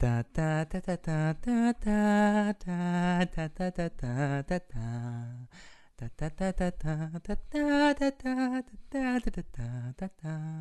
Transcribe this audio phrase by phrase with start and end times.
[0.00, 4.80] Da da da da da da da da da da da da da da.
[5.98, 10.60] Da da da da da da da da da da da da da da da.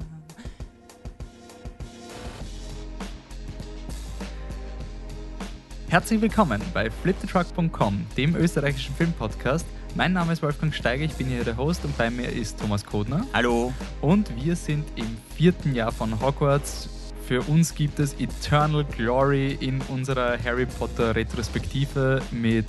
[5.87, 9.65] Herzlich willkommen bei fliptetruck.com, dem österreichischen Filmpodcast.
[9.95, 12.85] Mein Name ist Wolfgang Steiger, ich bin hier der Host und bei mir ist Thomas
[12.85, 13.25] Kodner.
[13.33, 13.71] Hallo.
[14.01, 16.98] Und wir sind im vierten Jahr von Hogwarts.
[17.29, 22.65] Für uns gibt es Eternal Glory in unserer Harry Potter Retrospektive mit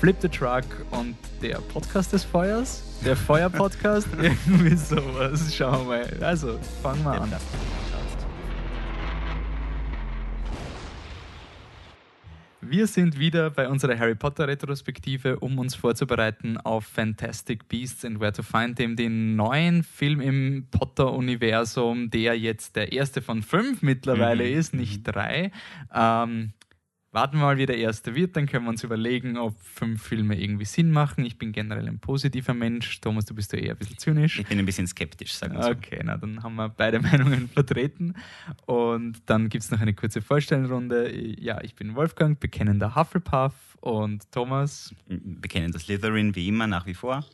[0.00, 2.82] Flip the Truck und der Podcast des Feuers.
[3.04, 5.54] Der Feuer-Podcast, irgendwie sowas.
[5.54, 6.24] Schauen wir mal.
[6.24, 7.32] Also, fangen wir an.
[12.72, 18.18] Wir sind wieder bei unserer Harry Potter Retrospektive, um uns vorzubereiten auf Fantastic Beasts and
[18.18, 23.82] Where to Find Them, den neuen Film im Potter-Universum, der jetzt der erste von fünf
[23.82, 24.56] mittlerweile Mhm.
[24.58, 25.52] ist, nicht drei.
[25.94, 26.54] Ähm,
[27.12, 30.40] warten wir mal, wie der erste wird, dann können wir uns überlegen, ob fünf Filme
[30.40, 31.24] irgendwie Sinn machen.
[31.24, 33.00] Ich bin generell ein positiver Mensch.
[33.00, 34.38] Thomas, du bist ja eher ein bisschen zynisch.
[34.38, 35.70] Ich bin ein bisschen skeptisch, sagen wir so.
[35.70, 38.14] Okay, na dann haben wir beide Meinungen vertreten.
[38.66, 41.14] Und dann gibt es noch eine kurze Vorstellungsrunde.
[41.38, 44.94] Ja, ich bin Wolfgang, bekennender Hufflepuff und Thomas.
[45.06, 47.24] Wir kennen das Slytherin wie immer nach wie vor.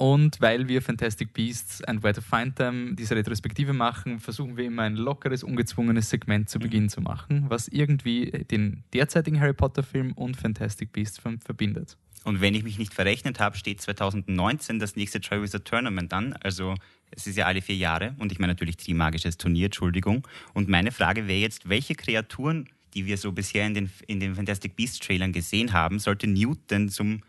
[0.00, 4.64] Und weil wir Fantastic Beasts and Where to Find Them diese Retrospektive machen, versuchen wir
[4.64, 10.12] immer ein lockeres, ungezwungenes Segment zu Beginn zu machen, was irgendwie den derzeitigen Harry Potter-Film
[10.12, 11.98] und Fantastic Beasts ver- verbindet.
[12.24, 16.32] Und wenn ich mich nicht verrechnet habe, steht 2019 das nächste Triwizard Tournament an.
[16.32, 16.76] Also
[17.10, 20.26] es ist ja alle vier Jahre und ich meine natürlich Trimagisches Turnier, Entschuldigung.
[20.54, 24.34] Und meine Frage wäre jetzt, welche Kreaturen, die wir so bisher in den, in den
[24.34, 27.20] Fantastic Beasts Trailern gesehen haben, sollte Newt denn zum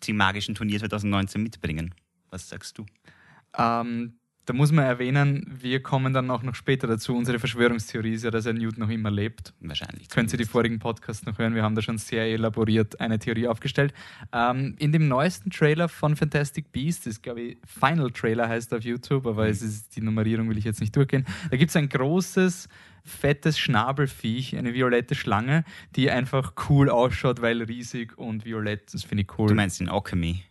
[0.00, 1.94] Trimagischen Turnier 2019 mitbringen?
[2.34, 2.86] Was sagst du?
[3.56, 7.16] Ähm, da muss man erwähnen, wir kommen dann auch noch später dazu.
[7.16, 9.54] Unsere Verschwörungstheorie ist ja, dass er Newt noch immer lebt.
[9.60, 10.08] Wahrscheinlich.
[10.08, 11.54] Können Sie die vorigen Podcasts noch hören?
[11.54, 13.94] Wir haben da schon sehr elaboriert eine Theorie aufgestellt.
[14.32, 18.82] Ähm, in dem neuesten Trailer von Fantastic Beasts, das glaube ich Final Trailer heißt auf
[18.82, 21.24] YouTube, aber es ist die Nummerierung will ich jetzt nicht durchgehen.
[21.52, 22.68] Da gibt es ein großes,
[23.04, 25.62] fettes Schnabelviech, eine violette Schlange,
[25.94, 28.92] die einfach cool ausschaut, weil riesig und violett.
[28.92, 29.46] Das finde ich cool.
[29.46, 30.42] Du meinst den Alchemy.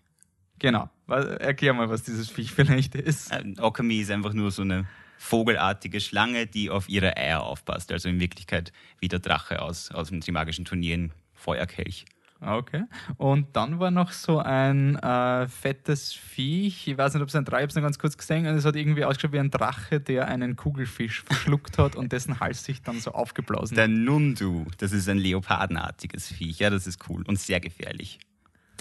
[0.60, 0.90] genau.
[1.08, 3.32] Was- Erklär mal, was dieses Viech vielleicht ist.
[3.32, 4.86] Äh, Alchemy ist einfach nur so eine
[5.18, 7.92] vogelartige Schlange, die auf ihre Eier aufpasst.
[7.92, 12.06] Also in Wirklichkeit wie der Drache aus, aus dem Trimagischen Turnier in Feuerkelch.
[12.42, 12.84] Okay.
[13.16, 16.90] Und dann war noch so ein äh, fettes Viech.
[16.90, 18.46] Ich weiß nicht, ob es ein Drei, ich habe es noch ganz kurz gesehen.
[18.46, 22.42] Und es hat irgendwie ausgeschaut wie ein Drache, der einen Kugelfisch verschluckt hat und dessen
[22.42, 23.92] Hals sich dann so aufgeblasen Der hat.
[23.92, 26.60] Nundu, das ist ein leopardenartiges Viech.
[26.60, 28.20] Ja, das ist cool und sehr gefährlich.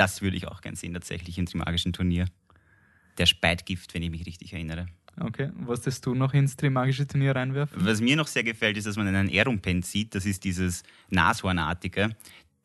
[0.03, 2.25] Das würde ich auch gern sehen, tatsächlich im Trimagischen Turnier.
[3.19, 4.89] Der speit Gift, wenn ich mich richtig erinnere.
[5.21, 5.51] Okay.
[5.61, 7.87] Was das du noch ins Trimagische Turnier reinwerfen?
[7.87, 10.17] Was mir noch sehr gefällt, ist, dass man einen Erumpen sieht.
[10.17, 12.17] Das ist dieses Nashornartige.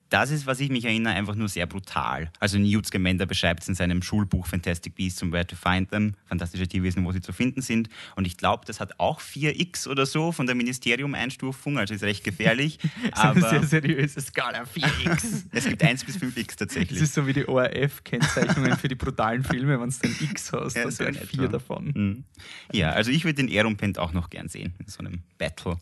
[0.09, 2.31] Das ist, was ich mich erinnere, einfach nur sehr brutal.
[2.39, 6.13] Also Newt Scamander beschreibt es in seinem Schulbuch Fantastic Beasts and Where to Find Them,
[6.25, 7.89] fantastische Tierwesen, wo sie zu finden sind.
[8.15, 12.23] Und ich glaube, das hat auch 4x oder so von der Ministerium-Einstufung, also ist recht
[12.23, 12.79] gefährlich.
[13.11, 14.63] Das ist eine sehr Aber seriöse Skala.
[14.63, 15.45] 4x.
[15.51, 17.01] es gibt 1 bis 5x Das tatsächlich.
[17.01, 20.83] ist so wie die ORF-Kennzeichnungen für die brutalen Filme, wenn du ein X hast, Ja,
[20.83, 21.47] dann so vier etwa.
[21.47, 21.85] davon.
[21.93, 22.23] Mhm.
[22.71, 25.77] Ja, also ich würde den Erumpent auch noch gern sehen, in so einem Battle.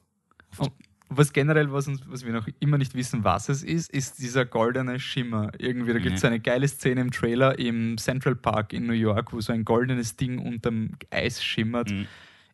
[0.58, 0.72] Und
[1.10, 4.46] was generell, was, uns, was wir noch immer nicht wissen, was es ist, ist dieser
[4.46, 5.52] goldene Schimmer.
[5.58, 6.28] Irgendwie, da gibt es Mhm.
[6.28, 10.16] eine geile Szene im Trailer im Central Park in New York, wo so ein goldenes
[10.18, 11.92] Ding unterm Eis schimmert.
[11.92, 12.08] Mhm.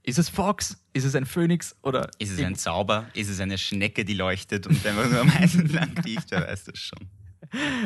[0.04, 0.84] Ist es Fox?
[0.94, 1.76] Ist es ein Phönix?
[1.84, 3.06] Oder Ist es ein Zauber?
[3.14, 6.32] Ist es eine Schnecke, die leuchtet und einfach nur am Eis entlang kriecht?
[6.32, 7.00] Wer weiß das schon.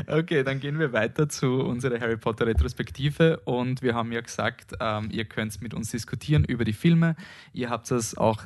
[0.07, 4.73] Okay, dann gehen wir weiter zu unserer Harry Potter Retrospektive und wir haben ja gesagt,
[4.79, 7.15] ähm, ihr könnt mit uns diskutieren über die Filme.
[7.51, 8.43] Ihr habt das auch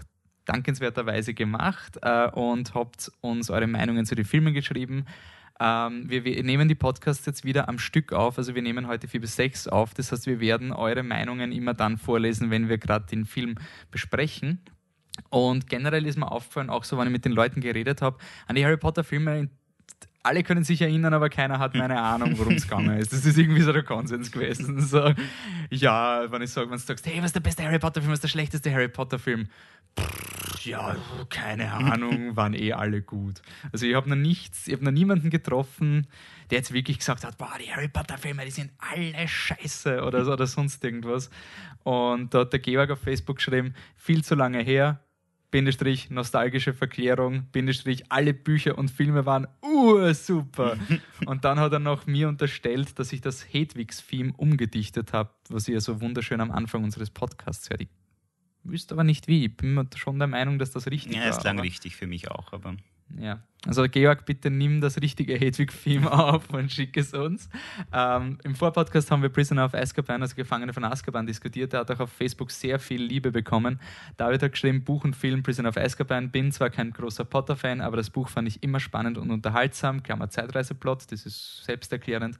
[0.49, 5.05] dankenswerterweise gemacht äh, und habt uns eure Meinungen zu den Filmen geschrieben.
[5.59, 9.07] Ähm, wir, wir nehmen die Podcasts jetzt wieder am Stück auf, also wir nehmen heute
[9.07, 9.93] vier bis sechs auf.
[9.93, 13.55] Das heißt, wir werden eure Meinungen immer dann vorlesen, wenn wir gerade den Film
[13.91, 14.61] besprechen.
[15.29, 18.55] Und generell ist mir aufgefallen, auch so, wenn ich mit den Leuten geredet habe, an
[18.55, 19.49] die Harry Potter Filme,
[20.23, 23.13] alle können sich erinnern, aber keiner hat meine Ahnung, worum es gegangen ist.
[23.13, 24.79] Das ist irgendwie so der Konsens gewesen.
[24.89, 25.13] So,
[25.69, 28.11] ja, wenn ich sage, wenn du sagst, hey, was ist der beste Harry Potter Film,
[28.11, 29.47] was ist der schlechteste Harry Potter Film?
[29.99, 30.95] Pff, Ja,
[31.29, 33.41] keine Ahnung, waren eh alle gut.
[33.71, 36.07] Also ich habe noch nichts, ich habe noch niemanden getroffen,
[36.49, 40.25] der jetzt wirklich gesagt hat, boah, die Harry Potter Filme, die sind alle scheiße oder,
[40.25, 41.29] so, oder sonst irgendwas.
[41.83, 44.99] Und da hat der Georg auf Facebook geschrieben, viel zu lange her,
[45.51, 50.77] Bindestrich, nostalgische Verklärung, Bindestrich, alle Bücher und Filme waren ursuper.
[51.25, 55.81] und dann hat er noch mir unterstellt, dass ich das Hedwigs-Theme umgedichtet habe, was ihr
[55.81, 57.81] so wunderschön am Anfang unseres Podcasts hört.
[57.81, 57.89] Ich
[58.63, 59.45] wüsste aber nicht wie.
[59.45, 61.27] Ich bin schon der Meinung, dass das richtig ja, war.
[61.27, 62.75] Ja, ist lang richtig für mich auch, aber
[63.17, 67.49] Ja, also Georg, bitte nimm das richtige Hedwig-Theme auf und schick es uns.
[67.91, 71.73] Ähm, Im Vorpodcast haben wir Prisoner of Azkaban, also Gefangene von Azkaban, diskutiert.
[71.73, 73.79] Der hat auch auf Facebook sehr viel Liebe bekommen.
[74.15, 76.31] David hat geschrieben, Buch und Film Prisoner of Azkaban.
[76.31, 80.03] Bin zwar kein großer Potter-Fan, aber das Buch fand ich immer spannend und unterhaltsam.
[80.03, 82.37] Klammer Zeitreiseplot, das ist selbsterklärend.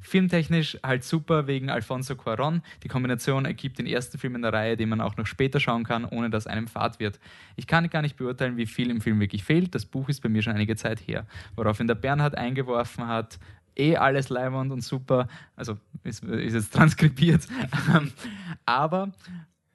[0.00, 2.62] Filmtechnisch halt super wegen Alfonso Cuaron.
[2.82, 5.84] Die Kombination ergibt den ersten Film in der Reihe, den man auch noch später schauen
[5.84, 7.18] kann, ohne dass einem fad wird.
[7.56, 9.74] Ich kann gar nicht beurteilen, wie viel im Film wirklich fehlt.
[9.74, 11.26] Das Buch ist bei mir schon einige Zeit her.
[11.56, 13.38] Woraufhin der Bernhard eingeworfen hat,
[13.78, 17.46] eh alles leibend und super, also ist, ist jetzt transkribiert.
[17.94, 18.12] Ähm,
[18.66, 19.12] Aber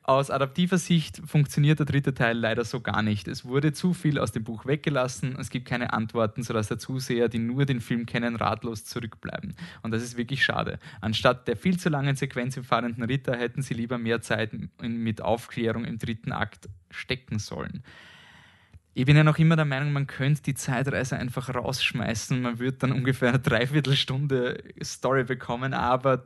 [0.06, 3.30] aus adaptiver Sicht funktioniert der dritte Teil leider so gar nicht.
[3.30, 7.30] Es wurde zu viel aus dem Buch weggelassen, es gibt keine Antworten, sodass der Zuseher,
[7.30, 9.56] die nur den Film kennen, ratlos zurückbleiben.
[9.82, 10.78] Und das ist wirklich schade.
[11.00, 14.52] Anstatt der viel zu langen Sequenz im fahrenden Ritter hätten sie lieber mehr Zeit
[14.82, 17.82] mit Aufklärung im dritten Akt stecken sollen.
[18.96, 22.40] Ich bin ja noch immer der Meinung, man könnte die Zeitreise einfach rausschmeißen.
[22.42, 26.26] Man würde dann ungefähr eine Dreiviertelstunde Story bekommen, aber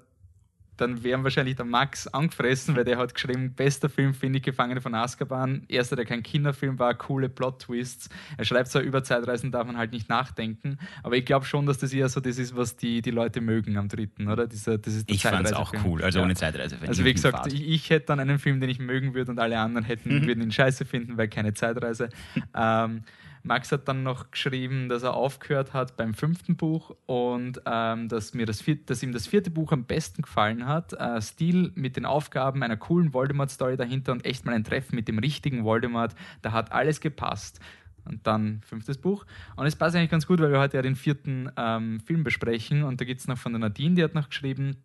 [0.78, 4.80] dann wären wahrscheinlich der Max angefressen, weil der hat geschrieben, bester Film finde ich Gefangene
[4.82, 5.64] von Azkaban.
[5.68, 8.10] Erster, der kein Kinderfilm war, coole Plot-Twists.
[8.38, 11.78] Er schreibt zwar, über Zeitreisen darf man halt nicht nachdenken, aber ich glaube schon, dass
[11.78, 14.48] das eher so das ist, was die, die Leute mögen am dritten, oder?
[14.48, 16.04] Dieser, das ist der ich fand es auch cool.
[16.04, 16.26] Also Ja.
[16.26, 16.78] ohne Zeitreise.
[16.88, 19.60] Also wie gesagt, ich, ich hätte dann einen Film, den ich mögen würde und alle
[19.60, 20.28] anderen hätten, Mhm.
[20.28, 22.10] würden ihn scheiße finden, weil keine Zeitreise.
[22.56, 23.04] ähm,
[23.48, 28.34] Max hat dann noch geschrieben, dass er aufgehört hat beim fünften Buch und ähm, dass,
[28.34, 30.94] mir das vierte, dass ihm das vierte Buch am besten gefallen hat.
[30.94, 35.08] Äh, Stil mit den Aufgaben, einer coolen Voldemort-Story dahinter und echt mal ein Treffen mit
[35.08, 36.14] dem richtigen Voldemort.
[36.42, 37.60] Da hat alles gepasst.
[38.06, 39.26] Und dann fünftes Buch.
[39.58, 42.84] Und es passt eigentlich ganz gut, weil wir heute ja den vierten ähm, Film besprechen.
[42.84, 44.78] Und da gibt es noch von der Nadine, die hat noch geschrieben,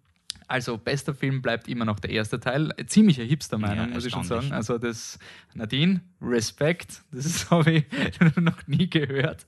[0.52, 2.75] also bester Film bleibt immer noch der erste Teil.
[2.87, 4.52] Ziemliche Hipster-Meinung, Ja, muss ich schon sagen.
[4.52, 5.19] Also das
[5.54, 7.87] Nadine, Respekt, das habe ich
[8.37, 9.46] noch nie gehört.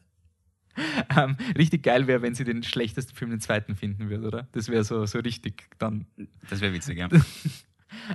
[1.17, 4.49] Ähm, richtig geil wäre, wenn sie den schlechtesten Film den zweiten finden würde, oder?
[4.53, 6.07] Das wäre so, so richtig dann
[6.51, 7.09] Das wäre witzig, ja.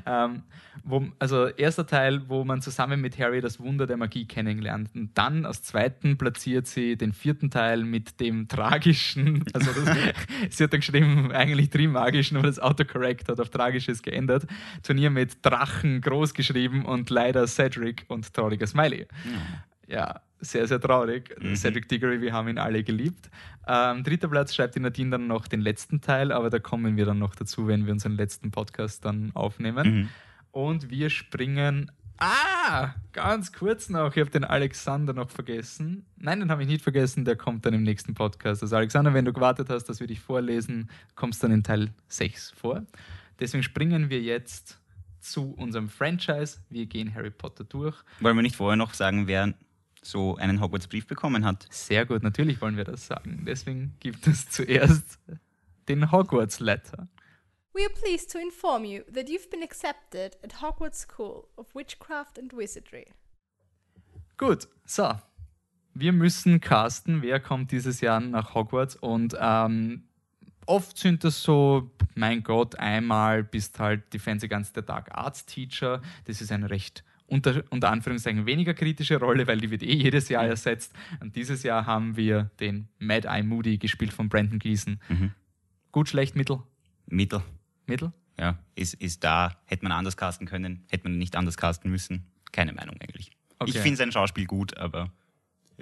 [0.06, 0.44] ähm,
[0.84, 4.90] wo, also erster Teil, wo man zusammen mit Harry das Wunder der Magie kennenlernt.
[4.96, 9.98] Und dann als zweiten platziert sie den vierten Teil mit dem tragischen, also das,
[10.50, 14.46] sie hat dann geschrieben, eigentlich trimagischen, aber das Autocorrect hat auf tragisches geändert.
[14.84, 19.08] Turnier mit Drachen groß geschrieben und leider Cedric und trauriger Smiley.
[19.90, 21.36] Ja, sehr, sehr traurig.
[21.42, 21.56] Mhm.
[21.56, 23.30] Cedric Diggory, wir haben ihn alle geliebt.
[23.68, 27.06] Ähm, dritter Platz schreibt die Nadine dann noch den letzten Teil, aber da kommen wir
[27.06, 30.02] dann noch dazu, wenn wir unseren letzten Podcast dann aufnehmen.
[30.02, 30.10] Mhm.
[30.52, 31.92] Und wir springen.
[32.18, 34.16] Ah, ganz kurz noch.
[34.16, 36.06] Ich habe den Alexander noch vergessen.
[36.18, 37.26] Nein, den habe ich nicht vergessen.
[37.26, 38.62] Der kommt dann im nächsten Podcast.
[38.62, 42.52] Also, Alexander, wenn du gewartet hast, dass wir dich vorlesen, kommst dann in Teil 6
[42.52, 42.84] vor.
[43.40, 44.80] Deswegen springen wir jetzt
[45.22, 46.60] zu unserem Franchise.
[46.70, 47.96] Wir gehen Harry Potter durch.
[48.20, 49.54] Wollen wir nicht vorher noch sagen, wer
[50.10, 51.68] so einen Hogwarts-Brief bekommen hat?
[51.70, 53.44] Sehr gut, natürlich wollen wir das sagen.
[53.46, 55.20] Deswegen gibt es zuerst
[55.88, 57.08] den Hogwarts Letter.
[57.74, 62.40] We are pleased to inform you that you've been accepted at Hogwarts School of Witchcraft
[62.40, 63.06] and Wizardry.
[64.38, 65.16] Gut, so.
[65.94, 70.04] Wir müssen casten, wer kommt dieses Jahr nach Hogwarts und ähm,
[70.66, 75.46] oft sind das so, mein Gott, einmal bist halt die fancy ganze der Tag Arts
[75.46, 76.02] Teacher.
[76.26, 80.30] Das ist eine recht unter, unter Anführungszeichen weniger kritische Rolle, weil die wird eh jedes
[80.30, 80.94] Jahr ersetzt.
[81.20, 85.00] Und dieses Jahr haben wir den Mad Eye Moody gespielt von Brandon Gleason.
[85.10, 85.32] Mhm.
[85.92, 86.62] Gut, schlecht, mittel,
[87.08, 87.42] Mittel.
[87.88, 88.14] mittel.
[88.38, 89.58] Ja, ist, ist da.
[89.66, 92.26] Hätte man anders casten können, hätte man nicht anders casten müssen.
[92.52, 93.32] Keine Meinung eigentlich.
[93.60, 93.72] Okay.
[93.72, 95.12] Ich finde sein Schauspiel gut, aber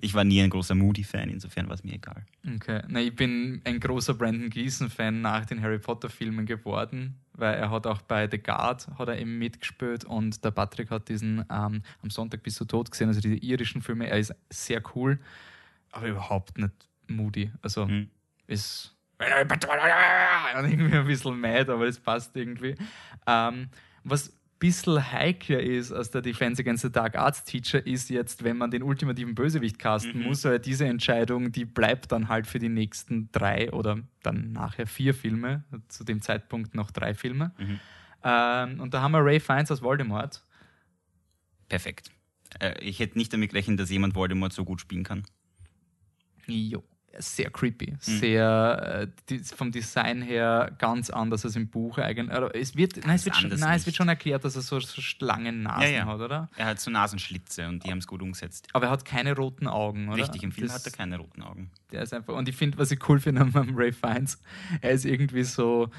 [0.01, 2.25] ich war nie ein großer Moody-Fan, insofern war es mir egal.
[2.55, 7.69] Okay, na, ich bin ein großer Brandon Gleason-Fan nach den Harry Potter-Filmen geworden, weil er
[7.71, 11.81] hat auch bei The Guard hat er eben mitgespielt und der Patrick hat diesen ähm,
[12.01, 14.07] am Sonntag bis zu tot gesehen, also diese irischen Filme.
[14.09, 15.19] Er ist sehr cool,
[15.91, 16.73] aber überhaupt nicht
[17.07, 17.51] moody.
[17.61, 18.09] Also Hm.
[18.47, 22.75] ist irgendwie ein bisschen mad, aber es passt irgendwie.
[23.25, 23.69] Ähm,
[24.03, 28.57] was bisschen heikler ist als der Defense Against the Dark Arts Teacher ist jetzt, wenn
[28.57, 32.69] man den ultimativen Bösewicht casten muss, weil diese Entscheidung, die bleibt dann halt für die
[32.69, 37.51] nächsten drei oder dann nachher vier Filme, zu dem Zeitpunkt noch drei Filme.
[37.57, 37.79] Mhm.
[38.23, 40.43] Ähm, und da haben wir Ray Fiennes als Voldemort.
[41.69, 42.11] Perfekt.
[42.59, 45.23] Äh, ich hätte nicht damit gerechnet, dass jemand Voldemort so gut spielen kann.
[46.47, 46.83] Jo.
[47.19, 47.97] Sehr creepy, Mhm.
[48.01, 52.29] sehr äh, vom Design her ganz anders als im Buch eigentlich.
[52.36, 54.79] Also es wird, nein, es wird, schon, nein, es wird schon erklärt, dass er so,
[54.79, 56.05] so Schlangennasen Ja, ja.
[56.05, 56.50] hat, oder?
[56.57, 58.67] Er hat so Nasenschlitze und die haben es gut umgesetzt.
[58.74, 60.21] Aber er hat keine roten Augen, oder?
[60.24, 61.71] Richtig, im Film Das- hat er keine roten Augen.
[61.91, 64.39] Der ist einfach, und ich finde, was ich cool finde an Ray Fiennes,
[64.81, 65.89] er ist irgendwie so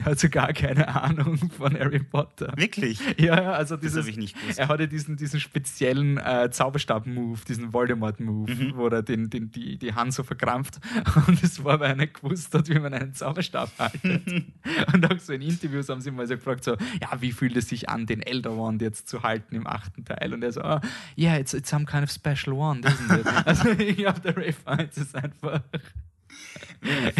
[0.00, 2.52] er hat so gar keine Ahnung von Harry Potter.
[2.56, 3.00] Wirklich?
[3.18, 4.58] Ja, ja, also Das dieses, habe ich nicht gewusst.
[4.58, 8.72] er hatte diesen, diesen speziellen äh, Zauberstab-Move, diesen Voldemort-Move, Mhm.
[8.76, 10.78] wo er den, den, die, die Hand so verkrampft.
[11.26, 14.22] Und es war, weil er nicht gewusst hat, wie man einen Zauberstab haltet.
[14.92, 17.68] Und auch so in Interviews haben sie mal so gefragt, so, ja, wie fühlt es
[17.68, 20.32] sich an, den Elder Wand jetzt zu halten im achten Teil?
[20.34, 20.80] Und er so, oh,
[21.16, 23.26] yeah, it's, it's some kind of special wand, isn't it?
[23.46, 25.60] also ich glaube, der Ray Fiennes ist einfach...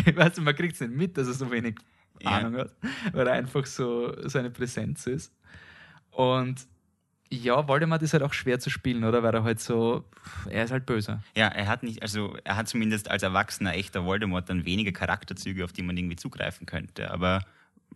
[0.06, 1.76] ich weiß nicht, man kriegt es nicht mit, dass er so wenig
[2.25, 2.71] Ahnung hat,
[3.12, 5.33] weil er einfach so seine Präsenz ist.
[6.11, 6.66] Und
[7.30, 9.23] ja, Voldemort ist halt auch schwer zu spielen, oder?
[9.23, 10.04] Weil er halt so,
[10.49, 11.21] er ist halt böse.
[11.37, 15.64] Ja, er hat nicht, also er hat zumindest als erwachsener echter Voldemort dann wenige Charakterzüge,
[15.64, 17.11] auf die man irgendwie zugreifen könnte.
[17.11, 17.44] Aber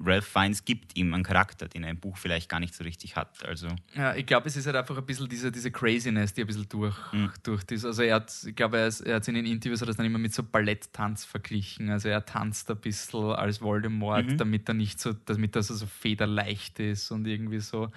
[0.01, 3.17] Ralph Fiennes gibt ihm einen Charakter, den er im Buch vielleicht gar nicht so richtig
[3.17, 3.45] hat.
[3.45, 3.67] Also
[3.97, 6.69] Ja, ich glaube, es ist halt einfach ein bisschen diese, diese Craziness, die ein bisschen
[6.69, 7.33] durch, Mhm.
[7.43, 7.85] durch das.
[7.85, 9.97] Also er hat, ich glaube, er, ist- er hat in den Interviews hat er das
[9.97, 11.91] dann immer mit so Balletttanz verglichen.
[11.91, 14.37] Also er tanzt ein bisschen als Voldemort, Mhm.
[14.37, 17.91] damit er nicht so, damit er so, so federleicht ist und irgendwie so.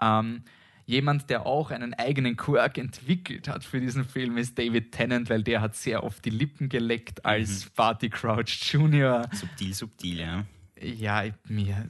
[0.00, 0.42] Ähm,
[0.84, 5.44] Jemand, der auch einen eigenen Quirk entwickelt hat für diesen Film, ist David Tennant, weil
[5.44, 9.28] der hat sehr oft die Lippen geleckt als Barty Crouch Jr.
[9.32, 10.44] subtil, subtil, ja.
[10.82, 11.88] Ja, mir,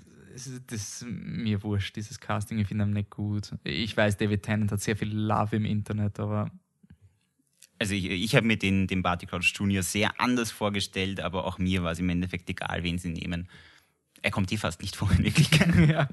[0.66, 3.52] das mir wurscht, dieses Casting, ich finde ihn nicht gut.
[3.64, 6.50] Ich weiß, David Tennant hat sehr viel Love im Internet, aber
[7.78, 9.82] Also ich, ich habe mir den, den Barty Crouch Jr.
[9.82, 13.48] sehr anders vorgestellt, aber auch mir war es im Endeffekt egal, wen sie nehmen.
[14.22, 15.74] Er kommt eh fast nicht vor in Wirklichkeit.
[15.88, 16.08] ja.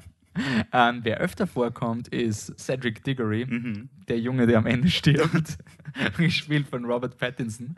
[0.71, 3.89] Ähm, wer öfter vorkommt, ist Cedric Diggory, Mhm.
[4.07, 5.57] der Junge, der am Ende stirbt,
[6.17, 7.77] gespielt von Robert Pattinson.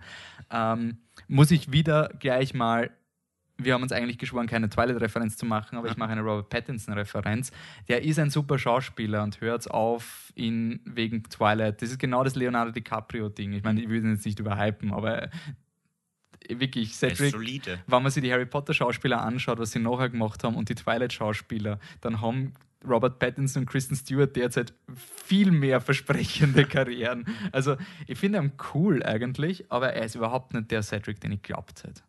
[0.52, 2.92] Ähm, muss ich wieder gleich mal,
[3.64, 7.52] wir haben uns eigentlich geschworen, keine Twilight-Referenz zu machen, aber ich mache eine Robert Pattinson-Referenz.
[7.88, 11.82] Der ist ein super Schauspieler und hört auf ihn wegen Twilight.
[11.82, 13.54] Das ist genau das Leonardo DiCaprio-Ding.
[13.54, 15.30] Ich meine, ich würde ihn jetzt nicht überhypen, aber
[16.50, 20.10] wirklich, Er ist Cedric, wenn man sich die Harry Potter Schauspieler anschaut, was sie nachher
[20.10, 22.54] gemacht haben und die Twilight Schauspieler, dann haben
[22.88, 27.26] Robert Pattinson und Kristen Stewart derzeit viel mehr versprechende Karrieren.
[27.52, 27.78] Also
[28.08, 31.84] ich finde ihn cool eigentlich, aber er ist überhaupt nicht der Cedric, den ich glaubt
[31.84, 32.02] hätte.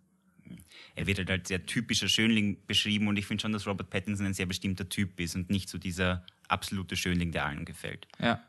[0.94, 4.26] Er wird halt als sehr typischer Schönling beschrieben und ich finde schon, dass Robert Pattinson
[4.26, 8.06] ein sehr bestimmter Typ ist und nicht so dieser absolute Schönling, der allen gefällt.
[8.18, 8.40] Ja.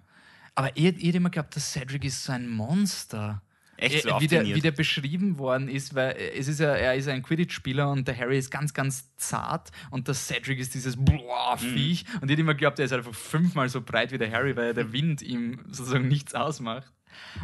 [0.55, 3.41] Aber ihr, ihr habt immer geglaubt, dass Cedric ist so ein Monster.
[3.77, 6.93] Echt so Äh, wie, der, wie der beschrieben worden ist, weil es ist ja, er
[6.95, 10.95] ist ein Quidditch-Spieler und der Harry ist ganz, ganz zart und der Cedric ist dieses
[10.95, 11.73] boah, Mhm.
[11.73, 12.05] Viech.
[12.21, 14.91] Und ich immer geglaubt, er ist einfach fünfmal so breit wie der Harry, weil der
[14.93, 16.91] Wind ihm sozusagen nichts ausmacht.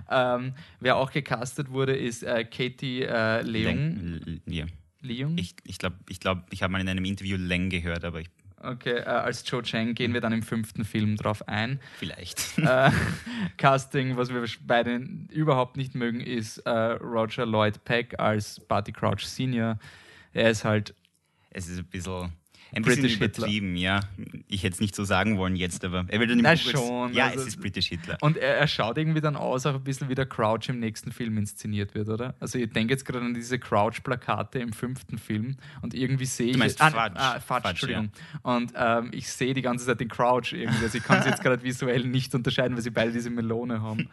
[0.10, 3.76] Ähm, wer auch gecastet wurde, ist äh, Katie äh, Leung.
[3.76, 4.66] Leng, L- ja.
[5.02, 5.38] Leung?
[5.38, 8.22] Ich glaube, ich, glaub, ich, glaub, ich habe mal in einem Interview Leng gehört, aber
[8.22, 8.30] ich,
[8.62, 11.80] Okay, äh, als Cho Chang gehen wir dann im fünften Film drauf ein.
[11.98, 12.58] vielleicht.
[12.58, 12.92] äh,
[13.58, 14.98] Casting, was wir beide
[15.30, 19.80] überhaupt nicht mögen, ist äh, Roger Lloyd Peck als Barty Crouch Senior.
[20.34, 20.94] Er ist halt,
[21.52, 22.34] es ist ein bisschen,
[22.74, 23.38] ein bisschen British Hitler.
[23.46, 24.00] übertrieben, ja.
[24.48, 26.60] Ich hätte es nicht so sagen wollen jetzt, aber er wird dann im Na Buch
[26.60, 28.18] als- schon, Ja, also- es ist British Hitler.
[28.22, 31.12] und er, er schaut irgendwie dann aus, auch ein bisschen wie der Crouch im nächsten
[31.12, 32.36] Film inszeniert wird, oder?
[32.40, 36.58] Also ich denke jetzt gerade an diese Crouch-Plakate im fünften Film und irgendwie sehe ich...
[36.58, 37.16] meinst ah, Fudge.
[37.20, 38.10] Ah, Fudge, Fudge, Entschuldigung.
[38.44, 40.84] Und ähm, ich sehe die ganze Zeit den Crouch irgendwie.
[40.84, 44.10] Also ich kann sie jetzt gerade visuell nicht unterscheiden, weil sie beide diese Melone haben.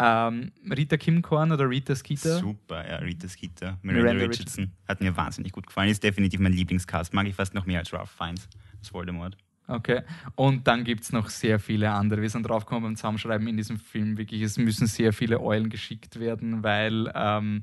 [0.00, 2.38] Ähm, Rita Kimkorn oder Rita Skeeter?
[2.38, 4.72] Super, ja, Rita Skeeter, Miranda, Miranda Richardson.
[4.88, 5.90] Hat mir wahnsinnig gut gefallen.
[5.90, 7.12] Ist definitiv mein Lieblingscast.
[7.12, 9.36] Mag ich fast noch mehr als Ralph Fiennes, als Voldemort.
[9.66, 10.02] Okay.
[10.34, 12.22] Und dann gibt es noch sehr viele andere.
[12.22, 16.18] Wir sind draufgekommen beim Zusammenschreiben in diesem Film wirklich, es müssen sehr viele Eulen geschickt
[16.18, 17.62] werden, weil ähm,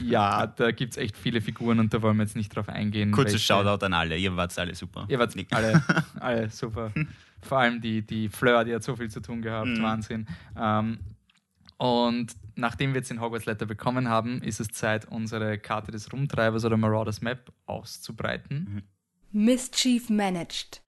[0.00, 3.12] ja, da gibt es echt viele Figuren und da wollen wir jetzt nicht drauf eingehen.
[3.12, 4.16] Kurzes Shoutout an alle.
[4.16, 5.04] Ihr wart alle super.
[5.08, 5.82] Ihr wart alle,
[6.20, 6.90] alle super.
[7.42, 9.82] Vor allem die, die Fleur, die hat so viel zu tun gehabt, Mhm.
[9.82, 10.26] Wahnsinn.
[10.58, 10.98] Ähm,
[11.80, 16.12] und nachdem wir jetzt den Hogwarts Letter bekommen haben, ist es Zeit, unsere Karte des
[16.12, 18.82] Rumtreibers oder Marauders Map auszubreiten.
[19.32, 20.82] Mischief managed.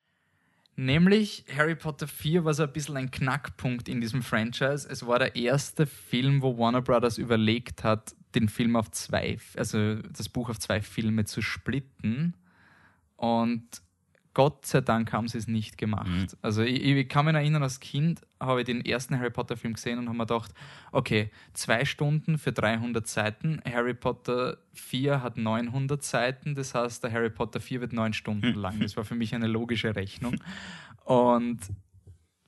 [0.77, 4.87] Nämlich Harry Potter 4 war so ein bisschen ein Knackpunkt in diesem Franchise.
[4.87, 9.95] Es war der erste Film, wo Warner Brothers überlegt hat, den Film auf zwei, also
[9.95, 12.37] das Buch auf zwei Filme zu splitten.
[13.17, 13.81] Und
[14.35, 16.09] Gott sei Dank haben sie es nicht gemacht.
[16.09, 16.27] Mhm.
[16.41, 19.75] Also ich, ich kann mich erinnern, als Kind habe ich den ersten Harry Potter Film
[19.75, 20.53] gesehen und habe mir gedacht,
[20.91, 23.61] okay, zwei Stunden für 300 Seiten.
[23.71, 28.55] Harry Potter 4 hat 900 Seiten, das heißt, der Harry Potter 4 wird neun Stunden
[28.55, 28.81] lang.
[28.81, 30.37] Das war für mich eine logische Rechnung.
[31.05, 31.61] Und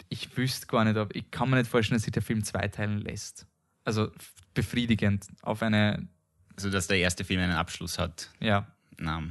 [0.08, 2.98] ich wüsste gar nicht, ob, ich kann mir nicht vorstellen, dass sich der Film zweiteilen
[3.00, 3.46] lässt.
[3.84, 4.10] Also
[4.54, 6.08] befriedigend auf eine,
[6.56, 8.30] Also, dass der erste Film einen Abschluss hat.
[8.40, 9.22] ja, Na,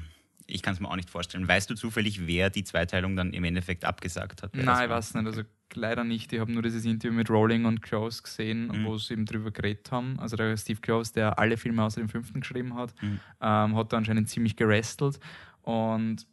[0.47, 1.47] ich kann es mir auch nicht vorstellen.
[1.47, 4.55] Weißt du zufällig, wer die Zweiteilung dann im Endeffekt abgesagt hat?
[4.55, 4.89] Nein, ich war?
[4.89, 5.25] weiß nicht.
[5.25, 5.43] Also
[5.75, 6.31] leider nicht.
[6.33, 8.85] Ich habe nur dieses Interview mit Rowling und Close gesehen, Mhm.
[8.85, 10.19] wo sie eben drüber geredet haben.
[10.19, 13.19] Also der Steve Close, der alle Filme außer dem fünften geschrieben hat, Mhm.
[13.41, 15.19] ähm, hat da anscheinend ziemlich gerestelt.
[15.62, 16.27] Und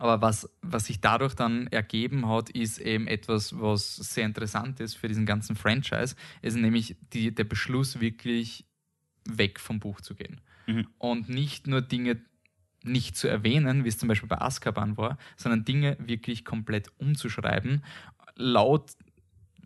[0.00, 4.94] aber was, was sich dadurch dann ergeben hat, ist eben etwas, was sehr interessant ist
[4.96, 8.64] für diesen ganzen Franchise, ist nämlich die, der Beschluss, wirklich
[9.28, 10.40] weg vom Buch zu gehen.
[10.68, 10.86] Mhm.
[10.98, 12.20] Und nicht nur Dinge
[12.82, 17.84] nicht zu erwähnen, wie es zum Beispiel bei Azkaban war, sondern Dinge wirklich komplett umzuschreiben.
[18.36, 18.92] Laut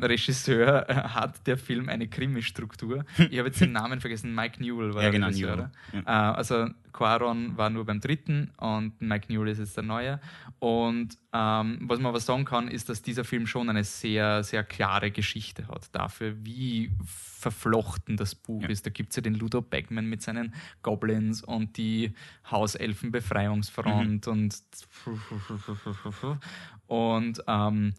[0.00, 3.04] Regisseur äh, hat der Film eine Krimi-Struktur.
[3.30, 5.56] Ich habe jetzt den Namen vergessen, Mike Newell war Ja, der genau, Regisseur.
[5.56, 5.70] Newell.
[6.02, 6.06] oder?
[6.06, 10.20] Äh, also Quaron war nur beim dritten und Mike Newell ist jetzt der neue.
[10.58, 14.62] Und ähm, was man aber sagen kann, ist, dass dieser Film schon eine sehr, sehr
[14.64, 18.68] klare Geschichte hat dafür, wie verflochten das Buch Ja.
[18.68, 18.84] ist.
[18.86, 22.12] Da gibt es ja den Ludo Bagman mit seinen Goblins und die
[22.50, 24.62] Hauselfen-Befreiungsfront und
[26.86, 27.94] und ähm,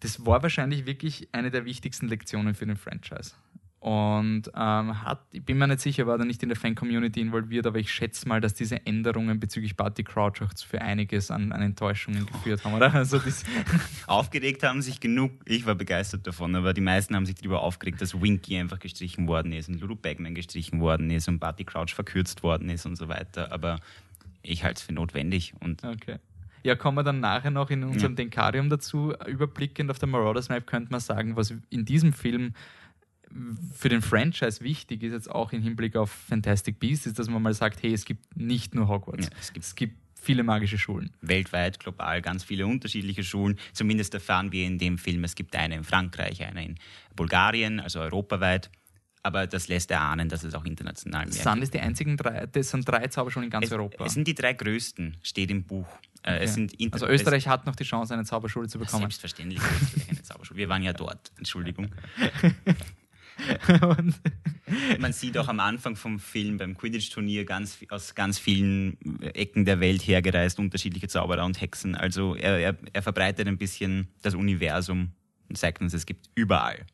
[0.00, 3.32] das war wahrscheinlich wirklich eine der wichtigsten Lektionen für den Franchise.
[3.80, 7.64] Und ähm, hat, ich bin mir nicht sicher, war da nicht in der Fan-Community involviert,
[7.64, 11.62] aber ich schätze mal, dass diese Änderungen bezüglich Barty Crouch auch für einiges an, an
[11.62, 12.92] Enttäuschungen geführt haben, oder?
[12.92, 13.20] Also
[14.08, 18.02] Aufgeregt haben sich genug, ich war begeistert davon, aber die meisten haben sich darüber aufgeregt,
[18.02, 21.94] dass Winky einfach gestrichen worden ist und Lulu Bagman gestrichen worden ist und Barty Crouch
[21.94, 23.52] verkürzt worden ist und so weiter.
[23.52, 23.78] Aber
[24.42, 26.18] ich halte es für notwendig und okay.
[26.62, 29.14] Ja, kommen wir dann nachher noch in unserem Denkarium dazu.
[29.26, 32.52] Überblickend auf der Marauders Map könnte man sagen, was in diesem Film
[33.74, 37.42] für den Franchise wichtig ist, jetzt auch im Hinblick auf Fantastic Beasts, ist, dass man
[37.42, 39.26] mal sagt, hey, es gibt nicht nur Hogwarts.
[39.26, 41.10] Ja, es gibt- es gibt viele magische Schulen.
[41.20, 43.58] weltweit, global ganz viele unterschiedliche Schulen.
[43.72, 46.74] Zumindest erfahren wir in dem Film, es gibt eine in Frankreich, eine in
[47.14, 48.70] Bulgarien, also europaweit.
[49.22, 52.70] Aber das lässt erahnen, dass es auch international mehr Sind es die einzigen drei, das
[52.70, 54.06] sind drei Zauberschulen in ganz es, Europa.
[54.06, 55.86] es sind die drei größten, steht im Buch.
[56.22, 56.44] Äh, Okay.
[56.44, 59.02] es sind inter- also Österreich hat noch die Chance, eine Zauberschule zu bekommen.
[59.02, 60.58] selbstverständlich Österreich eine Zauberschule.
[60.58, 61.88] Wir waren ja dort, Entschuldigung.
[64.98, 69.78] Man sieht auch am Anfang vom Film beim Quidditch-Turnier ganz, aus ganz vielen Ecken der
[69.80, 71.94] Welt hergereist, unterschiedliche Zauberer und Hexen.
[71.94, 75.12] Also er, er, er verbreitet ein bisschen das Universum
[75.48, 76.84] und zeigt uns, es gibt überall.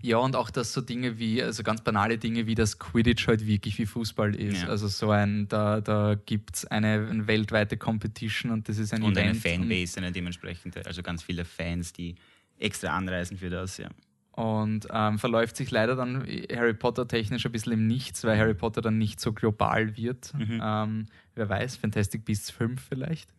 [0.00, 3.46] Ja, und auch, dass so Dinge wie, also ganz banale Dinge wie das Quidditch halt
[3.46, 4.62] wirklich wie Fußball ist.
[4.62, 4.68] Ja.
[4.68, 9.02] Also so ein, da, da gibt es eine, eine weltweite Competition und das ist ein
[9.02, 9.42] Und eine Event.
[9.42, 12.14] Fanbase, eine dementsprechende, also ganz viele Fans, die
[12.58, 13.88] extra anreisen für das, ja.
[14.32, 18.54] Und ähm, verläuft sich leider dann Harry Potter technisch ein bisschen im Nichts, weil Harry
[18.54, 20.32] Potter dann nicht so global wird.
[20.32, 20.60] Mhm.
[20.64, 23.28] Ähm, wer weiß, Fantastic Beasts 5 vielleicht.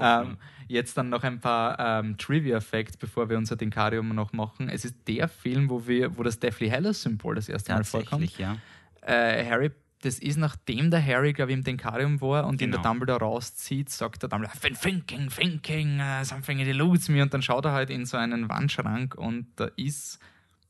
[0.00, 0.36] Ähm,
[0.68, 4.68] jetzt dann noch ein paar ähm, Trivia-Facts, bevor wir unser Denkarium noch machen.
[4.68, 8.38] Es ist der Film, wo, wir, wo das Deathly Hallows-Symbol das erste Mal vorkommt.
[8.38, 8.56] Ja.
[9.02, 9.70] Äh, Harry,
[10.02, 12.90] das ist nachdem der Harry, glaube ich, im Denkarium war und ihn der Genau.
[12.92, 17.22] Dumbledore rauszieht, sagt der Dumbledore, "I've been thinking, thinking, uh, something eludes me.
[17.22, 20.18] Und dann schaut er halt in so einen Wandschrank und da ist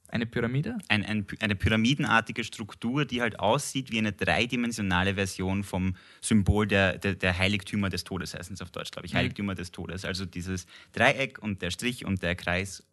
[0.08, 0.78] eine Pyramide.
[0.88, 6.98] ein, ein, eine pyramidenartige Struktur, die halt aussieht wie eine dreidimensionale Version vom Symbol der,
[6.98, 9.12] der, der Heiligtümer des Todes, heißen es auf Deutsch, glaube ich.
[9.14, 9.18] Mhm.
[9.18, 10.04] Heiligtümer des Todes.
[10.04, 12.84] Also dieses Dreieck und der Strich und der Kreis.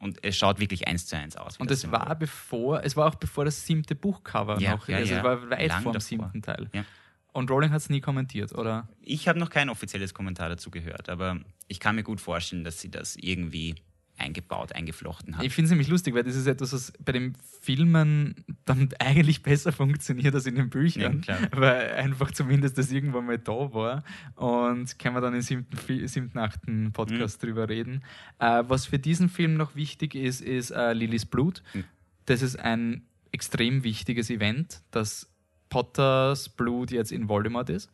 [0.00, 1.58] Und es schaut wirklich eins zu eins aus.
[1.58, 4.88] Und es war bevor, es war auch bevor das siebte Buchcover Ja, noch.
[4.88, 5.18] ja, also ja.
[5.18, 6.70] es war weit Lang vor dem siebten Teil.
[6.72, 6.84] Ja.
[7.32, 8.88] Und Rowling hat es nie kommentiert, oder?
[9.02, 12.80] Ich habe noch kein offizielles Kommentar dazu gehört, aber ich kann mir gut vorstellen, dass
[12.80, 13.76] sie das irgendwie
[14.20, 15.44] eingebaut, eingeflochten hat.
[15.44, 19.42] Ich finde es nämlich lustig, weil das ist etwas, was bei den Filmen dann eigentlich
[19.42, 24.04] besser funktioniert als in den Büchern, Ja, weil einfach zumindest das irgendwann mal da war
[24.36, 27.46] und können wir dann im siebten, siebten achten Podcast Mhm.
[27.46, 28.04] drüber reden.
[28.38, 31.62] Äh, was für diesen Film noch wichtig ist, ist äh, Lillys Blut.
[31.74, 31.84] Mhm.
[32.26, 33.02] Das ist ein
[33.32, 35.28] extrem wichtiges Event, dass
[35.68, 37.90] Potters Blut jetzt in Voldemort ist.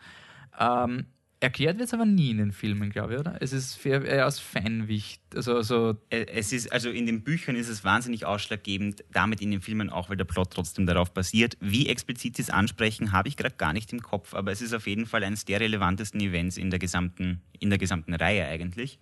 [0.58, 1.06] Ähm,
[1.40, 3.36] erklärt wird es aber nie in den Filmen, glaube ich, oder?
[3.40, 7.68] Es ist eher aus Fanwicht, also, also Äh, Es ist, also in den Büchern ist
[7.68, 11.56] es wahnsinnig ausschlaggebend, damit in den Filmen auch, weil der Plot trotzdem darauf basiert.
[11.60, 14.72] Wie explizit sie es ansprechen, habe ich gerade gar nicht im Kopf, aber es ist
[14.72, 18.98] auf jeden Fall eines der relevantesten Events in der gesamten, in der gesamten Reihe eigentlich.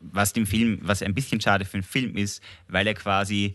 [0.00, 3.54] Was dem Film, was ein bisschen schade für den Film ist, weil er quasi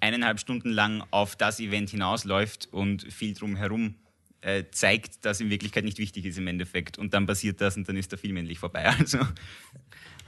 [0.00, 3.96] eineinhalb Stunden lang auf das Event hinausläuft und viel drumherum
[4.40, 6.98] äh, zeigt, dass in Wirklichkeit nicht wichtig ist im Endeffekt.
[6.98, 8.84] Und dann passiert das und dann ist der Film endlich vorbei.
[8.98, 9.18] Also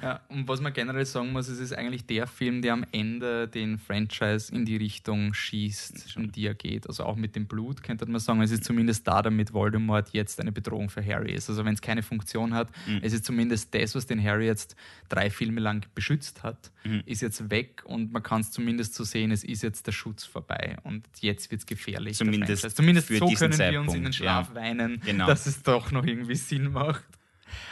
[0.03, 3.49] Ja, und was man generell sagen muss, es ist eigentlich der Film, der am Ende
[3.49, 6.87] den Franchise in die Richtung schießt, in die er geht.
[6.87, 10.41] Also auch mit dem Blut könnte man sagen, es ist zumindest da, damit Voldemort jetzt
[10.41, 11.49] eine Bedrohung für Harry ist.
[11.51, 12.69] Also wenn es keine Funktion hat,
[13.03, 14.77] es ist zumindest das, was den Harry jetzt
[15.09, 16.71] drei Filme lang beschützt hat,
[17.07, 20.25] ist jetzt weg und man kann es zumindest so sehen, es ist jetzt der Schutz
[20.25, 22.17] vorbei und jetzt wird es gefährlich.
[22.17, 24.55] Zumindest zumindest so können wir uns in den Zeitpunkt, Schlaf ja.
[24.55, 25.27] weinen, Genau.
[25.27, 27.05] dass es doch noch irgendwie Sinn macht.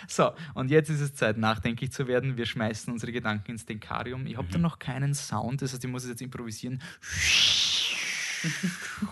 [0.07, 2.37] So, und jetzt ist es Zeit, nachdenklich zu werden.
[2.37, 4.27] Wir schmeißen unsere Gedanken ins Denkarium.
[4.27, 6.81] Ich habe da noch keinen Sound, das heißt, ich muss es jetzt improvisieren.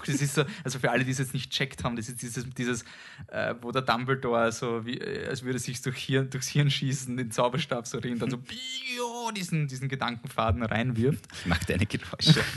[0.07, 2.49] Das ist so, also für alle, die es jetzt nicht checkt haben, das ist dieses,
[2.51, 2.85] dieses
[3.29, 6.71] äh, wo der Dumbledore so, wie, äh, als würde er sich durch Hirn, durchs Hirn
[6.71, 11.27] schießen, den Zauberstab so reden, dann so bio, diesen, diesen Gedankenfaden reinwirft.
[11.41, 12.41] Ich mag deine Geräusche.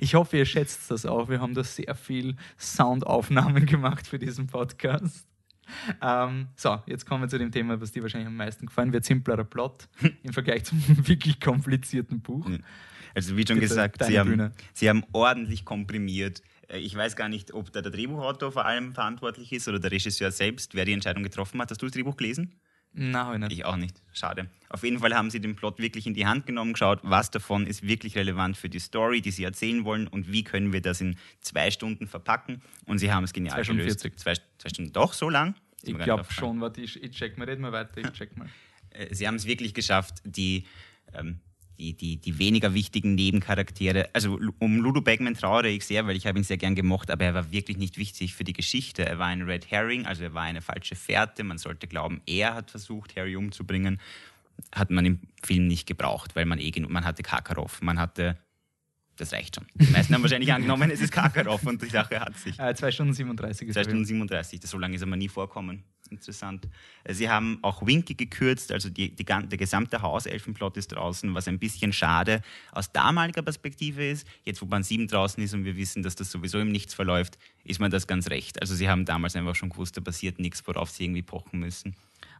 [0.00, 1.28] Ich hoffe, ihr schätzt das auch.
[1.28, 5.26] Wir haben da sehr viel Soundaufnahmen gemacht für diesen Podcast.
[6.02, 9.04] Ähm, so, jetzt kommen wir zu dem Thema, was dir wahrscheinlich am meisten gefallen wird.
[9.04, 9.88] Simplerer Plot
[10.22, 12.48] im Vergleich zum wirklich komplizierten Buch.
[13.14, 14.52] Also wie schon Bitte, gesagt, sie haben, Bühne.
[14.74, 16.42] sie haben ordentlich komprimiert.
[16.68, 19.90] Äh, Ich weiß gar nicht, ob da der Drehbuchautor vor allem verantwortlich ist oder der
[19.90, 21.70] Regisseur selbst, wer die Entscheidung getroffen hat.
[21.70, 22.54] Hast du das Drehbuch gelesen?
[22.98, 23.52] Nein, hab ich nicht.
[23.52, 24.02] Ich auch nicht.
[24.12, 24.48] Schade.
[24.68, 27.66] Auf jeden Fall haben sie den Plot wirklich in die Hand genommen, geschaut, was davon
[27.66, 31.00] ist wirklich relevant für die Story, die sie erzählen wollen und wie können wir das
[31.00, 32.60] in zwei Stunden verpacken.
[32.86, 34.02] Und sie haben es genial Zwei Stunden gelöst.
[34.02, 34.18] 40.
[34.18, 35.54] Zwei, zwei Stunden doch so lang?
[35.82, 38.48] Ist Ich glaube schon, warte, ich, ich check mal, red mal weiter, ich check mal.
[38.90, 40.66] Äh, sie haben es wirklich geschafft, die,
[41.14, 41.38] ähm,
[41.78, 46.26] die, die, die weniger wichtigen Nebencharaktere, also um Ludo Bagman trauere ich sehr, weil ich
[46.26, 49.06] habe ihn sehr gern gemocht, aber er war wirklich nicht wichtig für die Geschichte.
[49.06, 51.44] Er war ein Red Herring, also er war eine falsche Fährte.
[51.44, 54.00] Man sollte glauben, er hat versucht, Harry umzubringen.
[54.74, 58.36] Hat man im Film nicht gebraucht, weil man eh genug, man hatte Karkaroff, man hatte,
[59.14, 59.66] das reicht schon.
[59.74, 62.58] Die meisten haben wahrscheinlich angenommen, es ist Karkaroff und die Sache hat sich.
[62.58, 64.18] Äh, 2 Stunden 37 ist 2 der Stunden Film.
[64.18, 65.84] 37, das so lange ist aber nie vorkommen.
[66.10, 66.68] Interessant.
[67.04, 71.48] Äh, Sie haben auch Winky gekürzt, also die, die, der gesamte Hauselfenplot ist draußen, was
[71.48, 72.42] ein bisschen schade
[72.72, 74.26] aus damaliger Perspektive ist.
[74.44, 77.38] Jetzt, wo Band 7 draußen ist und wir wissen, dass das sowieso im Nichts verläuft,
[77.64, 78.60] ist man das ganz recht.
[78.60, 81.94] Also Sie haben damals einfach schon gewusst, da passiert nichts, worauf Sie irgendwie pochen müssen.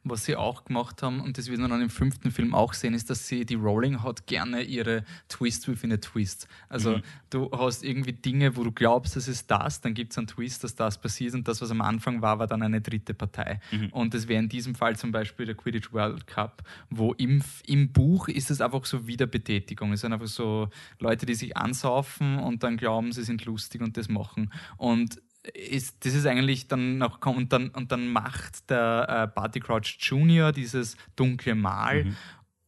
[0.04, 2.94] Was sie auch gemacht haben, und das wird man dann im fünften Film auch sehen,
[2.94, 6.48] ist, dass sie, die Rowling hat gerne ihre Twist within a Twist.
[6.68, 10.26] Also du hast irgendwie Dinge, wo du glaubst, das ist das, dann gibt es einen
[10.26, 13.60] Twist, dass das passiert und das, was am Anfang war, war dann eine dritte Partei.
[13.92, 17.92] Und das wäre in diesem Fall zum Beispiel der Quidditch World Cup, wo im, im
[17.92, 19.92] Buch ist es einfach so Wiederbetätigung.
[19.92, 23.96] Es sind einfach so Leute, die sich ansaufen und dann glauben, sie sind lustig und
[23.96, 24.52] das machen.
[24.76, 25.20] Und
[25.54, 29.96] ist, das ist eigentlich dann noch und dann und dann macht der äh, Barty Crouch
[30.00, 30.52] Jr.
[30.52, 32.14] dieses dunkle Mal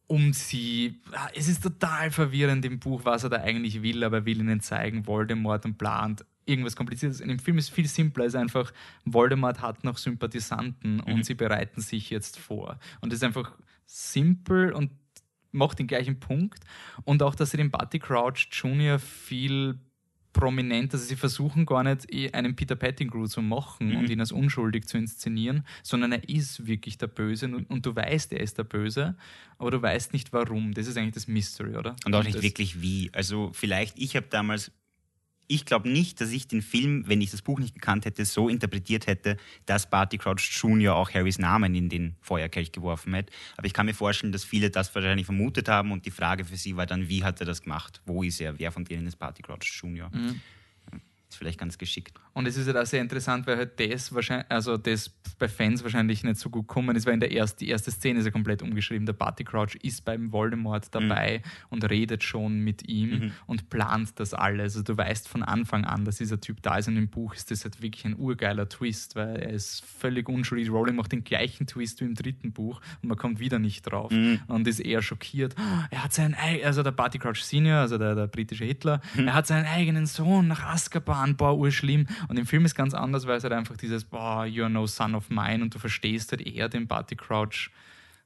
[0.07, 4.17] um sie ah, es ist total verwirrend im Buch was er da eigentlich will aber
[4.17, 8.25] er will ihnen zeigen Voldemort und plant irgendwas kompliziertes in dem Film ist viel simpler
[8.25, 8.73] es ist einfach
[9.05, 14.73] Voldemort hat noch Sympathisanten und sie bereiten sich jetzt vor und das ist einfach simpel
[14.73, 14.91] und
[15.51, 16.63] macht den gleichen Punkt
[17.03, 18.99] und auch dass sie den Barty Crouch Jr.
[18.99, 19.79] viel
[20.33, 24.31] prominent, also sie versuchen gar nicht eh einen Peter Pettigrew zu machen und ihn als
[24.31, 28.57] unschuldig zu inszenieren, sondern er ist wirklich der Böse und, und du weißt, er ist
[28.57, 29.15] der Böse,
[29.57, 30.73] aber du weißt nicht warum.
[30.73, 31.95] Das ist eigentlich das Mystery, oder?
[32.05, 33.09] Und auch nicht das, wirklich wie.
[33.13, 34.71] Also vielleicht, ich habe damals,
[35.47, 38.49] ich glaube nicht, dass ich den Film, wenn ich das Buch nicht gekannt hätte, so
[38.49, 40.95] interpretiert hätte, dass Barty Crouch Jr.
[40.95, 43.33] auch Harrys Namen in den Feuerkelch geworfen hätte.
[43.57, 46.57] Aber ich kann mir vorstellen, dass viele das wahrscheinlich vermutet haben und die Frage für
[46.57, 48.01] sie war dann, wie hat er das gemacht?
[48.05, 48.59] Wo ist er?
[48.59, 50.09] Wer von denen ist Barty Crouch Jr.?
[50.13, 50.41] Mhm.
[51.31, 52.19] Ist vielleicht ganz geschickt.
[52.33, 55.81] Und es ist halt auch sehr interessant, weil halt das wahrscheinlich, also das bei Fans
[55.81, 58.31] wahrscheinlich nicht so gut kommen ist, weil in der ersten, die erste Szene ist ja
[58.31, 59.05] komplett umgeschrieben.
[59.05, 64.33] Der Barty Crouch ist beim Voldemort dabei und redet schon mit ihm und plant das
[64.33, 64.75] alles.
[64.75, 67.49] Also du weißt von Anfang an, dass dieser Typ da ist und im Buch ist
[67.49, 70.69] das halt wirklich ein urgeiler Twist, weil er ist völlig unschuldig.
[70.69, 74.11] Rowling macht den gleichen Twist wie im dritten Buch und man kommt wieder nicht drauf
[74.47, 75.55] und ist eher schockiert.
[75.91, 79.33] Er hat seinen, ei- also der Barty Crouch Senior, also der, der britische Hitler, er
[79.33, 82.07] hat seinen eigenen Sohn nach Azkaban, boah, urschlimm.
[82.27, 85.15] Und im Film ist ganz anders, weil es halt einfach dieses, boah, you're no son
[85.15, 87.69] of mine und du verstehst halt eher den Barty Crouch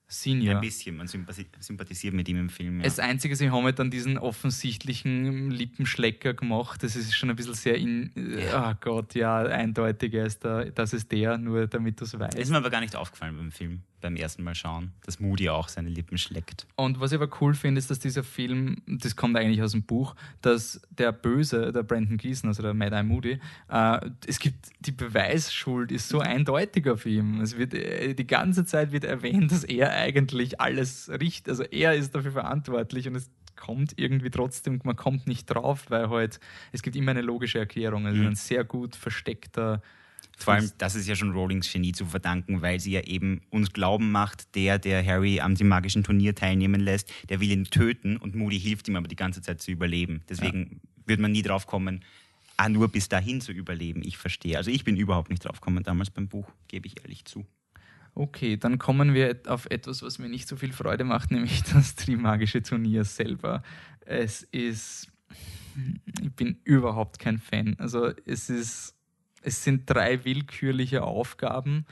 [0.07, 0.55] Senior.
[0.55, 2.77] Ein bisschen, man sympathi sympathisiert mit ihm im Film.
[2.77, 2.83] Ja.
[2.83, 6.83] Das Einzige, sie haben halt dann diesen offensichtlichen Lippenschlecker gemacht.
[6.83, 8.11] Das ist schon ein bisschen sehr in.
[8.55, 12.19] Oh Gott, ja, eindeutig, er ist da, das ist der, nur damit du es Das
[12.19, 12.37] weißt.
[12.37, 15.67] ist mir aber gar nicht aufgefallen beim Film, beim ersten Mal schauen, dass Moody auch
[15.67, 16.67] seine Lippen schleckt.
[16.75, 19.83] Und was ich aber cool finde, ist, dass dieser Film, das kommt eigentlich aus dem
[19.83, 23.39] Buch, dass der Böse, der Brandon Gleason, also der Mad Eye Moody,
[23.69, 27.41] äh, es gibt die Beweisschuld ist so eindeutig auf ihm.
[27.41, 31.95] Es wird äh, die ganze Zeit wird erwähnt, dass er eigentlich alles richtet, also er
[31.95, 36.39] ist dafür verantwortlich und es kommt irgendwie trotzdem, man kommt nicht drauf, weil halt
[36.71, 38.05] es gibt immer eine logische Erklärung.
[38.05, 39.81] Also ein sehr gut versteckter
[40.37, 43.71] Vor allem, das ist ja schon Rowlings Genie zu verdanken, weil sie ja eben uns
[43.73, 48.17] glauben macht, der, der Harry am dem magischen Turnier teilnehmen lässt, der will ihn töten
[48.17, 50.21] und Moody hilft ihm aber die ganze Zeit zu überleben.
[50.29, 52.03] Deswegen wird man nie drauf kommen,
[52.57, 54.01] ah, nur bis dahin zu überleben.
[54.03, 54.57] Ich verstehe.
[54.57, 57.45] Also ich bin überhaupt nicht drauf gekommen damals beim Buch, gebe ich ehrlich zu.
[58.13, 61.95] Okay, dann kommen wir auf etwas, was mir nicht so viel Freude macht, nämlich das
[61.95, 63.61] Trimagische Turnier selber.
[64.01, 65.11] Es ist.
[66.21, 67.75] Ich bin überhaupt kein Fan.
[67.77, 68.94] Also es ist.
[69.45, 71.85] Es sind drei willkürliche Aufgaben.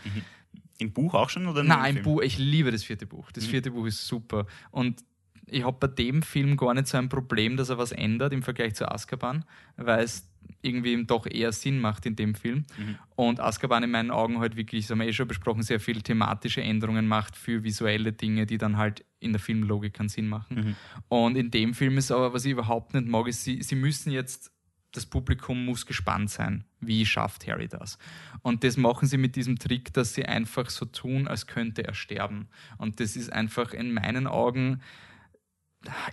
[0.80, 2.04] Im Buch auch schon oder Nein, im?
[2.04, 3.32] Buch, ich liebe das vierte Buch.
[3.32, 4.48] Das vierte Buch ist super.
[4.72, 5.04] Und
[5.46, 8.44] ich habe bei dem Film gar nicht so ein Problem, dass er was ändert im
[8.44, 9.46] Vergleich zu Azkaban,
[9.78, 10.28] weil es
[10.62, 12.66] irgendwie doch eher Sinn macht in dem Film.
[12.78, 12.96] Mhm.
[13.16, 16.02] Und Azkaban in meinen Augen halt wirklich, das haben wir eh schon besprochen, sehr viele
[16.02, 20.56] thematische Änderungen macht für visuelle Dinge, die dann halt in der Filmlogik keinen Sinn machen.
[20.56, 20.76] Mhm.
[21.10, 24.12] Und in dem Film ist aber, was ich überhaupt nicht mag, ist, sie, sie müssen
[24.12, 24.53] jetzt
[24.94, 27.98] das Publikum muss gespannt sein, wie schafft Harry das.
[28.42, 31.94] Und das machen sie mit diesem Trick, dass sie einfach so tun, als könnte er
[31.94, 32.48] sterben.
[32.78, 34.82] Und das ist einfach in meinen Augen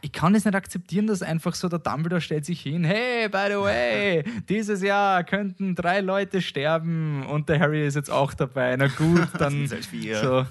[0.03, 3.47] ich kann es nicht akzeptieren, dass einfach so der Dumbledore stellt sich hin, hey, by
[3.49, 8.77] the way, dieses Jahr könnten drei Leute sterben und der Harry ist jetzt auch dabei.
[8.77, 10.47] Na gut, dann so,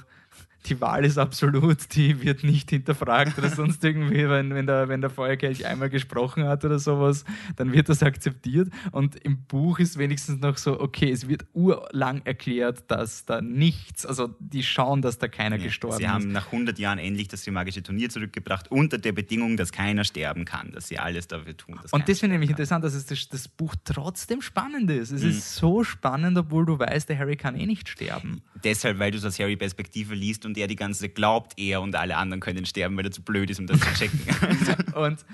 [0.65, 5.01] die Wahl ist absolut, die wird nicht hinterfragt oder sonst irgendwie, wenn, wenn, der, wenn
[5.01, 7.23] der Feuerkelch einmal gesprochen hat oder sowas,
[7.55, 8.69] dann wird das akzeptiert.
[8.91, 14.05] Und im Buch ist wenigstens noch so, okay, es wird urlang erklärt, dass da nichts,
[14.05, 15.99] also die schauen, dass da keiner ja, gestorben ist.
[15.99, 20.03] Sie haben nach 100 Jahren endlich das magische Turnier zurückgebracht, unter der Bedingung, dass keiner
[20.03, 21.79] sterben kann, dass sie alles dafür tun.
[21.91, 25.11] Und das finde ich nämlich interessant, dass das, das, Buch trotzdem spannend ist.
[25.11, 25.29] Es mhm.
[25.29, 28.41] ist so spannend, obwohl du weißt, der Harry kann eh nicht sterben.
[28.63, 31.95] Deshalb, weil du es aus Harry-Perspektive liest und er die ganze Zeit glaubt er und
[31.95, 34.19] alle anderen können sterben, weil er zu blöd ist, um das zu checken.
[34.95, 35.25] und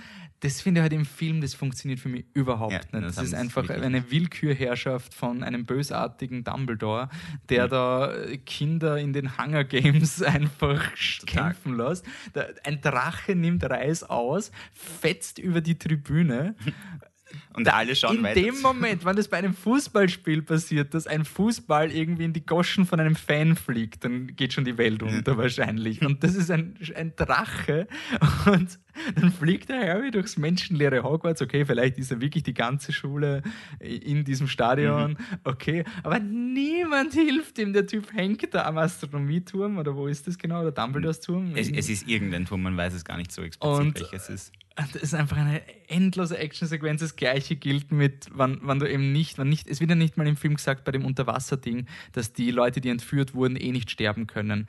[0.41, 2.93] das finde ich halt im Film, das funktioniert für mich überhaupt ja, nicht.
[2.93, 7.09] Das, das ist einfach eine Willkürherrschaft von einem bösartigen Dumbledore,
[7.49, 7.67] der ja.
[7.67, 8.13] da
[8.45, 11.53] Kinder in den Hunger Games einfach Total.
[11.53, 12.05] kämpfen lässt.
[12.63, 16.55] Ein Drache nimmt Reis aus, fetzt über die Tribüne.
[17.55, 18.39] Und alle schauen in weiter.
[18.39, 22.45] In dem Moment, wenn das bei einem Fußballspiel passiert, dass ein Fußball irgendwie in die
[22.45, 26.01] Goschen von einem Fan fliegt, dann geht schon die Welt unter wahrscheinlich.
[26.05, 27.87] Und das ist ein, ein Drache.
[28.45, 28.79] Und
[29.15, 31.41] dann fliegt der Harry durchs menschenleere Hogwarts.
[31.41, 33.41] Okay, vielleicht ist er wirklich die ganze Schule
[33.79, 35.11] in diesem Stadion.
[35.11, 35.17] Mhm.
[35.43, 37.73] Okay, aber niemand hilft ihm.
[37.73, 40.61] Der Typ hängt da am Astronomieturm oder wo ist das genau?
[40.61, 41.55] Oder Dumbledores Turm?
[41.55, 44.51] Es, es ist irgendein Turm, man weiß es gar nicht so explizit, Und welches ist
[44.75, 46.99] das ist einfach eine endlose Actionsequenz.
[46.99, 50.17] Das gleiche gilt mit, wann, wann du eben nicht, wann nicht, es wird ja nicht
[50.17, 53.91] mal im Film gesagt bei dem Unterwasserding, dass die Leute, die entführt wurden, eh nicht
[53.91, 54.67] sterben können.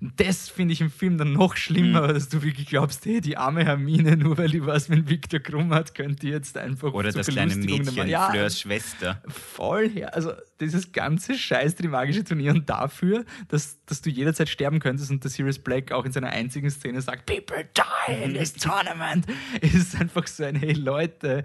[0.00, 2.14] Das finde ich im Film dann noch schlimmer, mhm.
[2.14, 5.72] dass du wirklich glaubst, hey, die arme Hermine, nur weil die was mit Victor Krumm
[5.72, 9.22] hat, könnte jetzt einfach Oder das kleine Mädchen, ja, Fleurs Schwester.
[9.28, 10.14] Voll her.
[10.14, 15.22] Also dieses ganze Scheiß magische Turnier und dafür, dass, dass du jederzeit sterben könntest und
[15.22, 17.64] der Sirius Black auch in seiner einzigen Szene sagt, People
[18.08, 19.26] die in this tournament
[19.60, 21.44] ist einfach so ein, hey Leute,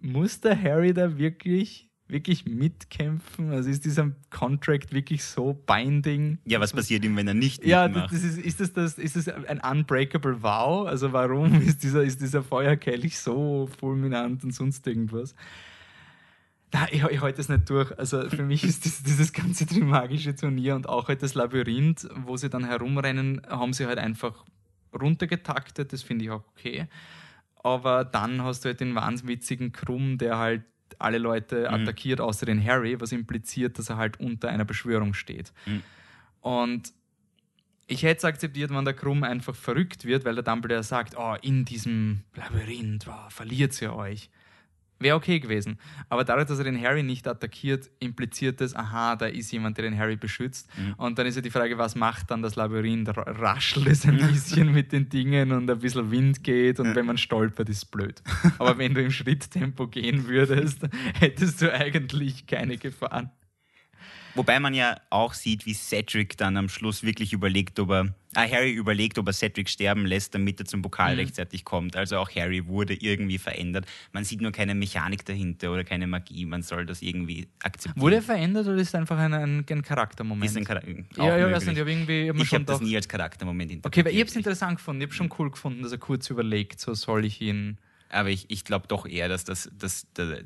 [0.00, 3.50] muss der Harry da wirklich, wirklich mitkämpfen?
[3.50, 6.38] Also ist dieser Contract wirklich so binding?
[6.44, 8.12] Ja, was passiert ihm, wenn er nicht ja, mitmacht?
[8.12, 10.86] Ja, ist, ist, das das, ist das ein unbreakable Vow?
[10.86, 15.34] Also warum ist dieser, ist dieser Feuerkelch so fulminant und sonst irgendwas?
[16.72, 17.96] Na, ich, ich halte es nicht durch.
[17.98, 22.36] Also für mich ist das, dieses ganze Trimagische Turnier und auch halt das Labyrinth, wo
[22.36, 24.44] sie dann herumrennen, haben sie halt einfach
[24.92, 25.92] runtergetaktet.
[25.92, 26.88] Das finde ich auch okay
[27.66, 30.62] aber dann hast du halt den wahnwitzigen Krumm, der halt
[31.00, 31.74] alle Leute mhm.
[31.74, 35.52] attackiert, außer den Harry, was impliziert, dass er halt unter einer Beschwörung steht.
[35.66, 35.82] Mhm.
[36.42, 36.92] Und
[37.88, 41.34] ich hätte es akzeptiert, wenn der Krumm einfach verrückt wird, weil der Dumbledore sagt, oh,
[41.42, 44.30] in diesem Labyrinth, oh, verliert ihr euch.
[44.98, 45.78] Wäre okay gewesen.
[46.08, 49.84] Aber dadurch, dass er den Harry nicht attackiert, impliziert es, aha, da ist jemand, der
[49.84, 50.68] den Harry beschützt.
[50.78, 50.94] Mhm.
[50.94, 53.10] Und dann ist ja die Frage, was macht dann das Labyrinth?
[53.14, 57.18] Raschelt es ein bisschen mit den Dingen und ein bisschen Wind geht und wenn man
[57.18, 58.22] stolpert, ist es blöd.
[58.58, 60.88] Aber wenn du im Schritttempo gehen würdest,
[61.20, 63.30] hättest du eigentlich keine Gefahren.
[64.36, 68.72] Wobei man ja auch sieht, wie Cedric dann am Schluss wirklich überlegt, ob er, Harry
[68.72, 71.20] überlegt, ob er Cedric sterben lässt, damit er zum Pokal mhm.
[71.20, 71.96] rechtzeitig kommt.
[71.96, 73.86] Also auch Harry wurde irgendwie verändert.
[74.12, 76.44] Man sieht nur keine Mechanik dahinter oder keine Magie.
[76.44, 78.02] Man soll das irgendwie akzeptieren.
[78.02, 80.44] Wurde er verändert oder ist es einfach ein, ein, ein Charaktermoment?
[80.44, 80.82] Ist ein Char
[81.16, 84.06] ja, ja, ich habe irgendwie ich hab das nie als Charaktermoment interpretiert.
[84.06, 85.00] Okay, weil ich habe es interessant gefunden.
[85.00, 88.46] Ich habe schon cool gefunden, dass er kurz überlegt, so soll ich ihn aber ich,
[88.48, 90.42] ich glaube doch eher, dass das, das, das,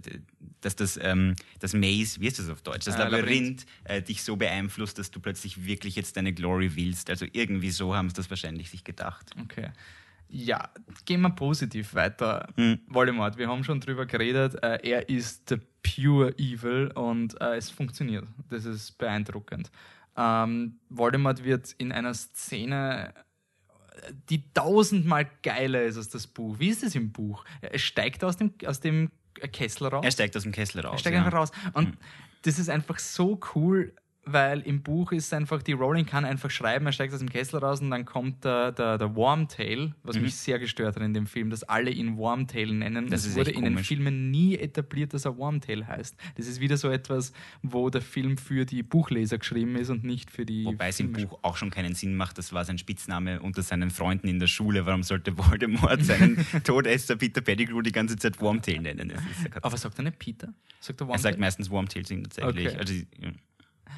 [0.61, 4.23] dass das, ähm, das Maze, wie ist das auf Deutsch, das äh, Labyrinth, äh, dich
[4.23, 7.11] so beeinflusst, dass du plötzlich wirklich jetzt deine Glory willst.
[7.11, 9.31] Also irgendwie so haben sie das wahrscheinlich sich gedacht.
[9.43, 9.71] Okay.
[10.33, 10.71] Ja,
[11.07, 12.49] gehen wir positiv weiter.
[12.57, 12.79] Hm.
[12.87, 14.63] Voldemort, wir haben schon drüber geredet.
[14.63, 18.27] Äh, er ist the pure evil und äh, es funktioniert.
[18.49, 19.71] Das ist beeindruckend.
[20.17, 23.13] Ähm, Voldemort wird in einer Szene
[24.29, 26.59] die tausendmal geiler ist als das Buch.
[26.59, 27.45] Wie ist es im Buch?
[27.61, 29.11] Er steigt aus dem, aus dem
[29.53, 30.05] Kessel raus.
[30.05, 30.95] Er steigt aus dem Kessel raus.
[30.95, 31.25] Er steigt ja.
[31.25, 31.51] einfach raus.
[31.73, 31.99] Und mhm.
[32.43, 36.87] das ist einfach so cool, weil im Buch ist einfach, die Rowling kann einfach schreiben,
[36.87, 40.23] er steigt aus dem Kessel raus und dann kommt der, der, der Wormtail, was Mhm.
[40.23, 43.09] mich sehr gestört hat in dem Film, dass alle ihn Wormtail nennen.
[43.09, 43.79] Das es ist wurde in den.
[43.79, 46.17] Filmen nie etabliert, dass er Wormtail heißt.
[46.37, 50.31] Das ist wieder so etwas, wo der Film für die Buchleser geschrieben ist und nicht
[50.31, 50.65] für die.
[50.67, 53.91] Wobei es im Buch auch schon keinen Sinn macht, das war sein Spitzname unter seinen
[53.91, 54.85] Freunden in der Schule.
[54.87, 59.11] Warum sollte Voldemort seinen Todesser Peter Pettigrew die ganze Zeit Wormtail nennen?
[59.11, 59.17] Ja
[59.63, 60.53] Aber sagt er nicht Peter?
[60.79, 61.23] Sagt er er Wormtail?
[61.23, 62.69] sagt meistens Wormtail tatsächlich.
[62.69, 62.77] Okay.
[62.77, 63.31] Also, ja.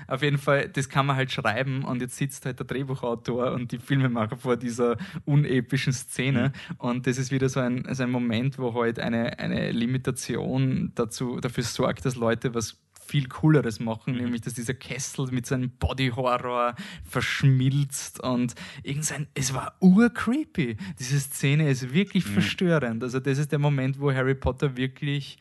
[0.06, 3.72] Auf jeden Fall, das kann man halt schreiben und jetzt sitzt halt der Drehbuchautor und
[3.72, 8.58] die Filmemacher vor dieser unepischen Szene und das ist wieder so ein, so ein Moment,
[8.58, 14.40] wo halt eine, eine Limitation dazu, dafür sorgt, dass Leute was viel Cooleres machen, nämlich
[14.40, 16.74] dass dieser Kessel mit seinem Body-Horror
[17.04, 20.76] verschmilzt und irgendein, es war urcreepy.
[20.98, 23.02] Diese Szene ist wirklich verstörend.
[23.02, 25.38] Also das ist der Moment, wo Harry Potter wirklich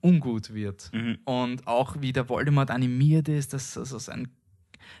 [0.00, 0.90] ungut wird.
[1.24, 4.28] Und auch wie der Voldemort animiert ist, dass also sein,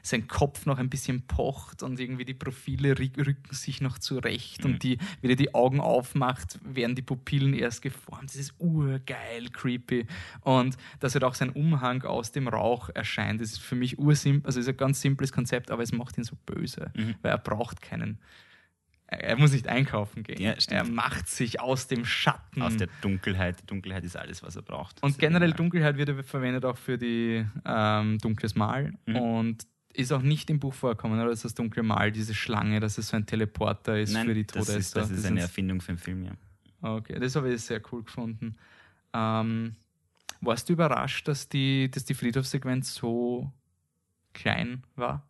[0.02, 4.64] sein Kopf noch ein bisschen pocht und irgendwie die Profile rü- rücken sich noch zurecht
[4.64, 8.30] und die, wie er die Augen aufmacht, werden die Pupillen erst geformt.
[8.30, 10.06] Das ist urgeil, creepy.
[10.42, 14.46] Und dass halt auch sein Umhang aus dem Rauch erscheint, das ist für mich ursimpel,
[14.46, 16.90] also ist ein ganz simples Konzept, aber es macht ihn so böse,
[17.22, 18.18] weil er braucht keinen.
[19.10, 20.38] Er muss nicht einkaufen gehen.
[20.40, 22.60] Ja, er macht sich aus dem Schatten.
[22.60, 23.60] Aus der Dunkelheit.
[23.62, 24.96] Die Dunkelheit ist alles, was er braucht.
[24.96, 25.52] Das Und generell.
[25.52, 29.16] Dunkelheit wird verwendet auch für die ähm, dunkles Mal Mhm.
[29.16, 31.30] und ist auch nicht im Buch vorkommen, oder?
[31.30, 34.34] Das ist das dunkle Mal, diese Schlange, dass es so ein Teleporter ist Nein, für
[34.34, 34.78] die das Todesser.
[34.78, 36.32] ist, das ist eine Erfindung für den Film, ja.
[36.82, 38.56] okay, das habe ich sehr cool gefunden.
[39.14, 39.74] Ähm,
[40.42, 43.50] warst du überrascht, dass die, dass die Friedhofssequenz so
[44.34, 45.26] klein war?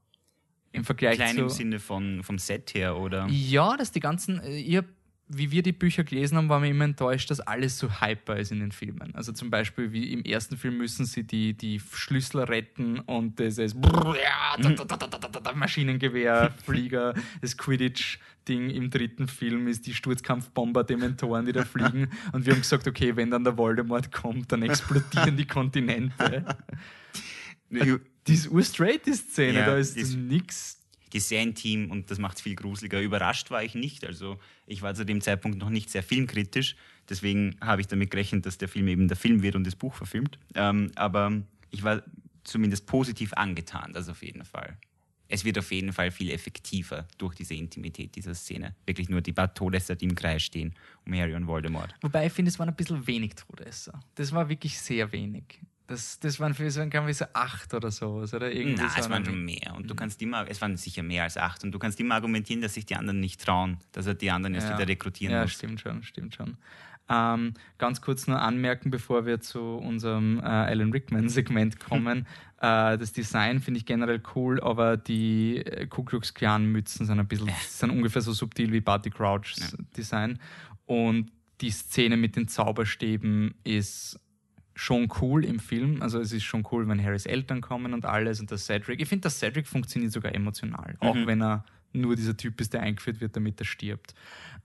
[0.73, 1.43] Im Vergleich Klein zu.
[1.43, 3.27] im Sinne von, vom Set her, oder?
[3.31, 4.83] Ja, dass die ganzen, äh, ich
[5.29, 8.51] wie wir die Bücher gelesen haben, waren wir immer enttäuscht, dass alles so hyper ist
[8.51, 9.15] in den Filmen.
[9.15, 13.59] Also zum Beispiel, wie im ersten Film müssen sie die, die Schlüssel retten und das
[13.59, 13.77] ist
[15.55, 22.09] Maschinengewehr, Flieger, das Quidditch-Ding im dritten Film ist die Sturzkampfbomber, Dementoren, die da fliegen.
[22.33, 26.45] Und wir haben gesagt, okay, wenn dann der Voldemort kommt, dann explodieren die Kontinente.
[28.29, 30.79] Die ist urstraight, die Szene, Ja, da ist ist- nix.
[31.13, 33.01] die ist sehr intim und das macht es viel gruseliger.
[33.01, 34.05] Überrascht war ich nicht.
[34.05, 36.77] Also ich war zu dem Zeitpunkt noch nicht sehr filmkritisch.
[37.09, 39.95] Deswegen habe ich damit gerechnet, dass der Film eben der Film wird und das Buch
[39.95, 40.39] verfilmt.
[40.55, 42.03] Ähm, aber ich war
[42.45, 44.77] zumindest positiv angetan, das auf jeden Fall.
[45.31, 48.75] Es wird auf jeden Fall viel effektiver durch diese Intimität dieser Szene.
[48.87, 51.95] Wirklich nur die paar Todesser, die im Kreis stehen, um Harry und Voldemort.
[52.01, 54.01] Wobei ich finde, es waren ein bisschen wenig Todesser.
[54.15, 55.61] Das war wirklich sehr wenig.
[55.89, 58.53] Das, das waren für so ein wie so acht oder sowas, oder?
[58.53, 59.75] Irgendwie Nein, so es waren schon mehr.
[59.75, 61.65] Und du kannst immer, es waren sicher mehr als acht.
[61.65, 64.55] Und du kannst immer argumentieren, dass sich die anderen nicht trauen, dass er die anderen
[64.55, 64.77] erst Ja.
[64.79, 65.53] wieder rekrutieren Ja, muss.
[65.53, 66.59] stimmt schon, stimmt schon.
[67.09, 72.27] Ähm, ganz kurz nur anmerken, bevor wir zu unserem äh, Alan Rickman-Segment kommen.
[72.61, 77.27] äh, das Design finde ich generell cool, aber die äh, Ku Klux Klan-Mützen sind ein
[77.27, 80.39] bisschen, sind ungefähr so subtil wie Barty Crouchs Design.
[80.85, 84.21] Und die Szene mit den Zauberstäben ist
[84.79, 86.03] schon cool im Film.
[86.03, 89.01] Also es ist schon cool, wenn Harrys Eltern kommen und alles und der Cedric.
[89.01, 92.83] Ich finde, der Cedric funktioniert sogar emotional, auch wenn er nur dieser Typ ist, der
[92.83, 94.15] eingeführt wird, damit er stirbt.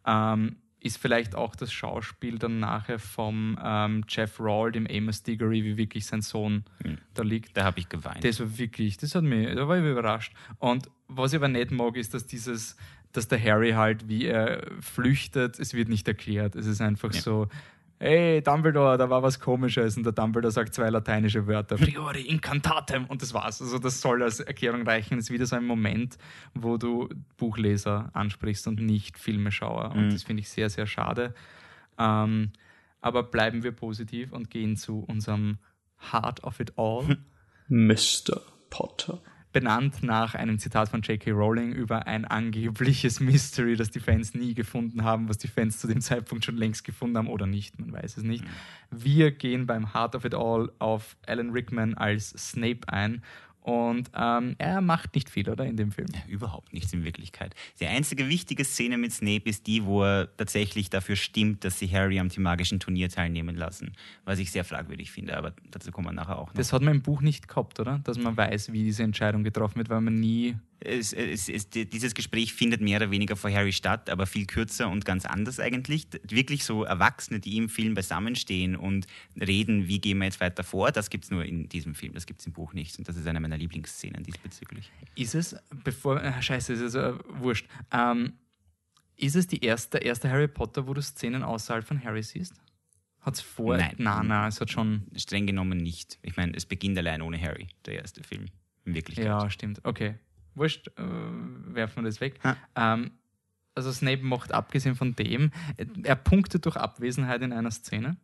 [0.06, 5.64] Ähm, ist vielleicht auch das Schauspiel dann nachher vom ähm, Jeff Rawle, dem Amos Diggory,
[5.64, 6.64] wie wirklich sein Sohn
[7.16, 7.58] da liegt.
[7.58, 8.24] Da habe ich geweint.
[8.24, 10.34] Das war wirklich, das hat mich, da war ich überrascht.
[10.60, 12.76] Und was ich aber nicht mag, ist, dass dieses,
[13.14, 16.56] dass der Harry halt, wie er flüchtet, es wird nicht erklärt.
[16.56, 17.22] Es ist einfach Ja.
[17.22, 17.48] so,
[18.04, 19.96] hey, Dumbledore, da war was komisches.
[19.96, 23.62] Und der Dumbledore sagt zwei lateinische Wörter, priori incantatem, und das war's.
[23.62, 25.18] Also das soll als Erklärung reichen.
[25.18, 26.18] Es ist wieder so ein Moment,
[26.54, 29.92] wo du Buchleser ansprichst und nicht Filmeschauer.
[29.96, 31.34] Und das finde ich sehr, sehr schade.
[31.98, 32.52] Ähm,
[33.02, 35.58] aber bleiben wir positiv und gehen zu unserem
[36.12, 37.18] Heart of It All
[37.70, 38.42] Mr.
[38.70, 39.22] Potter.
[39.54, 41.32] Benannt nach einem Zitat von J.K.
[41.32, 45.88] Rowling über ein angebliches Mystery, das die Fans nie gefunden haben, was die Fans zu
[45.88, 48.44] dem Zeitpunkt schon längst gefunden haben oder nicht, man weiß es nicht.
[48.92, 53.22] Wir gehen beim Heart of It All auf Alan Rickman als Snape ein
[53.64, 56.10] und ähm, er macht nicht viel, oder, in dem Film?
[56.28, 57.56] Überhaupt nichts in Wirklichkeit.
[57.80, 61.90] Die einzige wichtige Szene mit Snape ist die, wo er tatsächlich dafür stimmt, dass sie
[61.90, 63.94] Harry am themagischen Turnier teilnehmen lassen.
[64.26, 66.56] Was ich sehr fragwürdig finde, aber dazu kommen wir nachher auch noch.
[66.56, 68.00] Das hat man im Buch nicht gehabt, oder?
[68.04, 72.14] Dass man weiß, wie diese Entscheidung getroffen wird, weil man nie es, es, es, dieses
[72.14, 76.08] Gespräch findet mehr oder weniger vor Harry statt, aber viel kürzer und ganz anders eigentlich.
[76.28, 79.08] Wirklich so Erwachsene, die im Film beisammenstehen und
[79.40, 82.26] reden, wie gehen wir jetzt weiter vor, das gibt es nur in diesem Film, das
[82.26, 82.98] gibt es im Buch nicht.
[82.98, 84.92] Und das ist eine meiner Lieblingsszenen diesbezüglich.
[85.16, 87.68] Ist es, bevor, äh, scheiße, es ist äh, wurscht.
[87.92, 88.34] Ähm,
[89.16, 92.54] ist es die erste, der erste Harry Potter, wo du Szenen außerhalb von Harry siehst?
[93.22, 93.78] Hat es vor?
[93.78, 93.96] Nein.
[93.98, 95.04] Nein, nein, es hat schon.
[95.16, 96.20] Streng genommen nicht.
[96.24, 98.48] Ich meine, es beginnt allein ohne Harry, der erste Film.
[98.86, 99.26] in Wirklichkeit.
[99.26, 99.80] Ja, stimmt.
[99.86, 100.16] Okay.
[100.56, 102.40] Wurscht, äh, werfen wir das weg.
[102.44, 102.58] Ha.
[102.76, 103.12] Ähm,
[103.76, 105.52] also Snape macht abgesehen von dem,
[106.04, 108.18] er punktet durch Abwesenheit in einer Szene.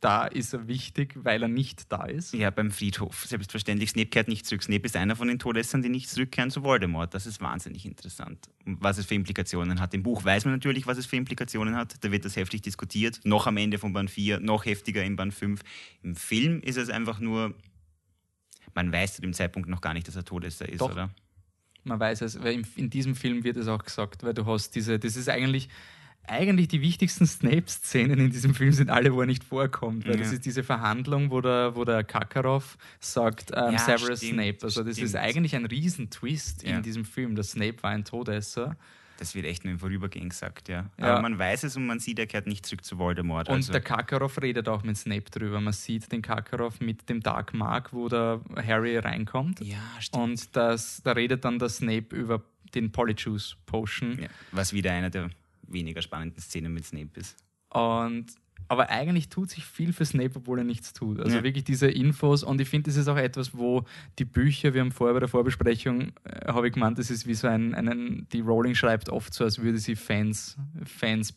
[0.00, 2.34] Da ist er wichtig, weil er nicht da ist.
[2.34, 3.24] Ja, beim Friedhof.
[3.24, 4.62] Selbstverständlich, Snape kehrt nicht zurück.
[4.62, 7.14] Snape ist einer von den Todessern, die nicht zurückkehren zu Voldemort.
[7.14, 8.50] Das ist wahnsinnig interessant.
[8.66, 9.94] Was es für Implikationen hat.
[9.94, 12.04] Im Buch weiß man natürlich, was es für Implikationen hat.
[12.04, 13.20] Da wird das heftig diskutiert.
[13.24, 15.62] Noch am Ende von Band 4, noch heftiger in Band 5.
[16.02, 17.54] Im Film ist es einfach nur,
[18.74, 20.92] man weiß zu dem Zeitpunkt noch gar nicht, dass er Todesser ist, Doch.
[20.92, 21.10] oder?
[21.86, 24.98] Man weiß es, weil in diesem Film wird es auch gesagt, weil du hast diese,
[24.98, 25.68] das ist eigentlich,
[26.26, 30.04] eigentlich die wichtigsten Snape-Szenen in diesem Film sind alle, wo er nicht vorkommt.
[30.06, 30.18] Weil Ja.
[30.22, 34.58] das ist diese Verhandlung, wo der, wo der Kakarov sagt, ähm, Ja, Severus stimmt, Snape.
[34.62, 35.22] Also das ist stimmt.
[35.24, 36.76] eigentlich ein Riesentwist Ja.
[36.76, 38.76] in diesem Film, dass Snape war ein Todesser.
[39.18, 40.90] Das wird echt nur im Vorübergehen gesagt, ja.
[40.98, 41.12] Ja.
[41.12, 43.48] Aber man weiß es und man sieht, er kehrt nicht zurück zu Voldemort.
[43.48, 45.60] Und also, der Kakarov redet auch mit Snape drüber.
[45.60, 49.60] Man sieht den Kakarov mit dem Dark Mark, wo der Harry reinkommt.
[49.60, 50.22] ja, stimmt.
[50.22, 52.42] Und das, da redet dann der Snape über
[52.74, 54.18] den Polyjuice Potion.
[54.20, 55.30] Ja, was wieder einer der
[55.62, 57.36] weniger spannenden Szenen mit Snape ist.
[57.70, 58.26] Und,
[58.68, 61.20] aber eigentlich tut sich viel für Snape, obwohl er nichts tut.
[61.20, 61.42] Also Ja.
[61.44, 62.42] wirklich diese Infos.
[62.42, 63.84] Und ich finde, das ist auch etwas, wo
[64.18, 67.34] die Bücher, wir haben vorher bei der Vorbesprechung, äh, habe ich gemeint, das ist wie
[67.34, 71.34] so ein, einen, die Rowling schreibt oft so, als würde sie Fans, Fans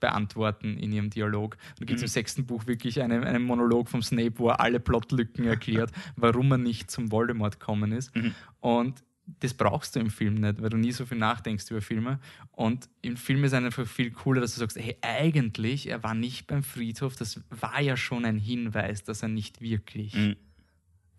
[0.00, 1.56] beantworten in ihrem Dialog.
[1.70, 4.60] Und da gibt es im sechsten Buch wirklich einen, einen Monolog vom Snape, wo er
[4.60, 8.12] alle Plotlücken erklärt, warum er nicht zum Voldemort gekommen ist.
[8.60, 9.02] Und
[9.40, 12.20] das brauchst du im Film nicht, weil du nie so viel nachdenkst über Filme.
[12.52, 16.46] Und im Film ist einfach viel cooler, dass du sagst, hey, eigentlich, er war nicht
[16.46, 20.36] beim Friedhof, das war ja schon ein Hinweis, dass er nicht wirklich Mhm.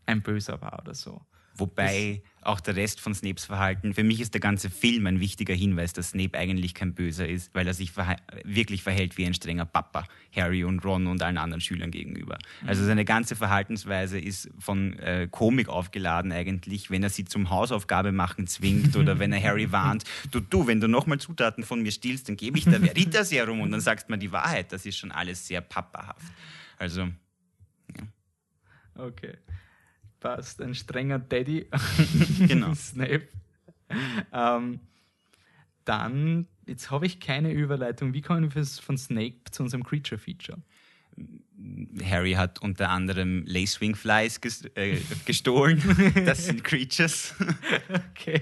[0.05, 1.21] ein Böser war oder so.
[1.57, 5.53] Wobei auch der Rest von Snapes Verhalten, für mich ist der ganze Film ein wichtiger
[5.53, 9.33] Hinweis, dass Snape eigentlich kein Böser ist, weil er sich verha wirklich verhält wie ein
[9.33, 10.05] strenger Papa,
[10.35, 12.37] Harry und Ron und allen anderen Schülern gegenüber.
[12.65, 18.11] Also seine ganze Verhaltensweise ist von äh, Komik aufgeladen eigentlich, wenn er sie zum Hausaufgabe
[18.11, 21.91] machen zwingt oder wenn er Harry warnt, du, du, wenn du nochmal Zutaten von mir
[21.91, 24.71] stiehlst, dann gebe ich dir Veritaserum und dann sagst man die Wahrheit.
[24.71, 26.31] Das ist schon alles sehr papahaft.
[26.77, 27.09] Also,
[28.97, 29.37] Okay.
[30.20, 30.61] Passt.
[30.61, 31.68] Ein strenger Daddy.
[32.47, 32.74] Genau.
[32.74, 33.28] Snape.
[34.34, 34.80] ähm,
[35.86, 38.13] dann, jetzt habe ich keine Überleitung.
[38.13, 40.59] Wie kommen wir von Snape zu unserem Creature-Feature?
[42.03, 44.39] Harry hat unter anderem Lacewing Flies
[44.76, 45.82] äh, gestohlen.
[46.26, 47.34] Das sind Creatures.
[48.11, 48.41] Okay.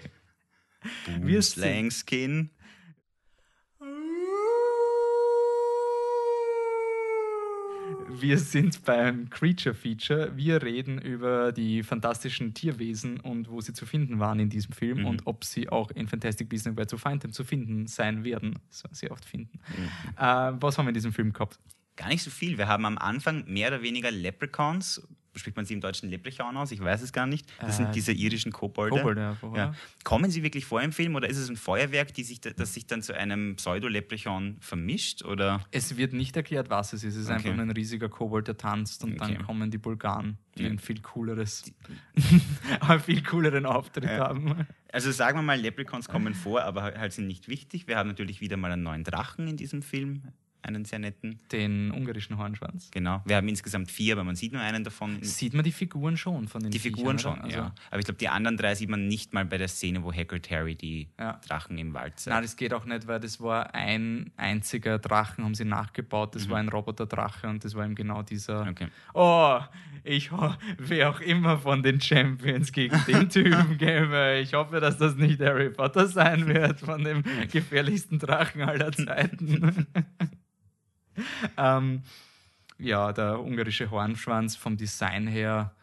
[1.22, 2.50] Wir sind- Slang Skin.
[8.08, 10.36] Wir sind beim Creature Feature.
[10.38, 15.00] Wir reden über die fantastischen Tierwesen und wo sie zu finden waren in diesem Film
[15.00, 15.06] Mhm.
[15.06, 18.24] und ob sie auch in Fantastic Beasts and Where to Find Them zu finden sein
[18.24, 18.60] werden.
[18.70, 19.60] So sehr oft finden.
[19.70, 19.84] Mhm.
[20.18, 20.22] Äh,
[20.62, 21.60] was haben wir in diesem Film gehabt?
[21.96, 22.58] Gar nicht so viel.
[22.58, 25.02] Wir haben am Anfang mehr oder weniger Leprechauns.
[25.36, 26.72] Spricht man sie im Deutschen Leprechaun aus?
[26.72, 27.46] Ich weiß es gar nicht.
[27.60, 28.96] Das Äh, sind diese irischen Kobolde.
[28.98, 29.38] Kobolde?
[29.56, 29.76] Ja.
[30.04, 32.88] Kommen sie wirklich vor im Film oder ist es ein Feuerwerk, die sich, das sich
[32.88, 35.24] dann zu einem Pseudo-Leprechaun vermischt?
[35.26, 35.66] Oder?
[35.72, 37.16] Es wird nicht erklärt, was es ist.
[37.16, 37.36] Es ist Okay.
[37.36, 39.34] einfach nur ein riesiger Kobold, der tanzt und Okay.
[39.36, 40.70] dann kommen die Bulgaren, die Ja.
[40.70, 41.64] ein viel cooleres,
[42.82, 44.18] einen viel cooleren Auftritt Ja.
[44.30, 44.66] haben.
[44.92, 47.88] Also sagen wir mal, Leprechauns kommen vor, aber halt sind nicht wichtig.
[47.88, 50.24] Wir haben natürlich wieder mal einen neuen Drachen in diesem Film.
[50.66, 51.40] Einen sehr netten.
[51.52, 52.90] Den ungarischen Hornschwanz.
[52.92, 53.22] Genau.
[53.26, 55.22] Wir haben insgesamt vier, aber man sieht nur einen davon.
[55.22, 57.42] Sieht man die Figuren schon von den Die Figuren Viechern, schon?
[57.46, 57.76] Also, ja.
[57.92, 60.50] Aber ich glaube, die anderen drei sieht man nicht mal bei der Szene, wo Hagrid
[60.50, 61.40] Harry die Ja.
[61.48, 62.44] Drachen im Wald Nein, zeigt.
[62.46, 66.34] das geht auch nicht, weil das war ein einziger Drachen, haben sie nachgebaut.
[66.36, 68.64] Das war ein Roboterdrache und das war eben genau dieser.
[68.66, 68.70] Mhm.
[68.72, 68.88] Okay.
[69.14, 69.60] Oh,
[70.04, 70.32] ich
[70.78, 74.40] wer auch immer von den Champions gegen den Typen käme.
[74.40, 79.86] Ich hoffe, dass das nicht Harry Potter sein wird, von dem gefährlichsten Drachen aller Zeiten.
[81.58, 82.04] ähm,
[82.78, 85.74] ja, der ungarische Hornschwanz vom Design her,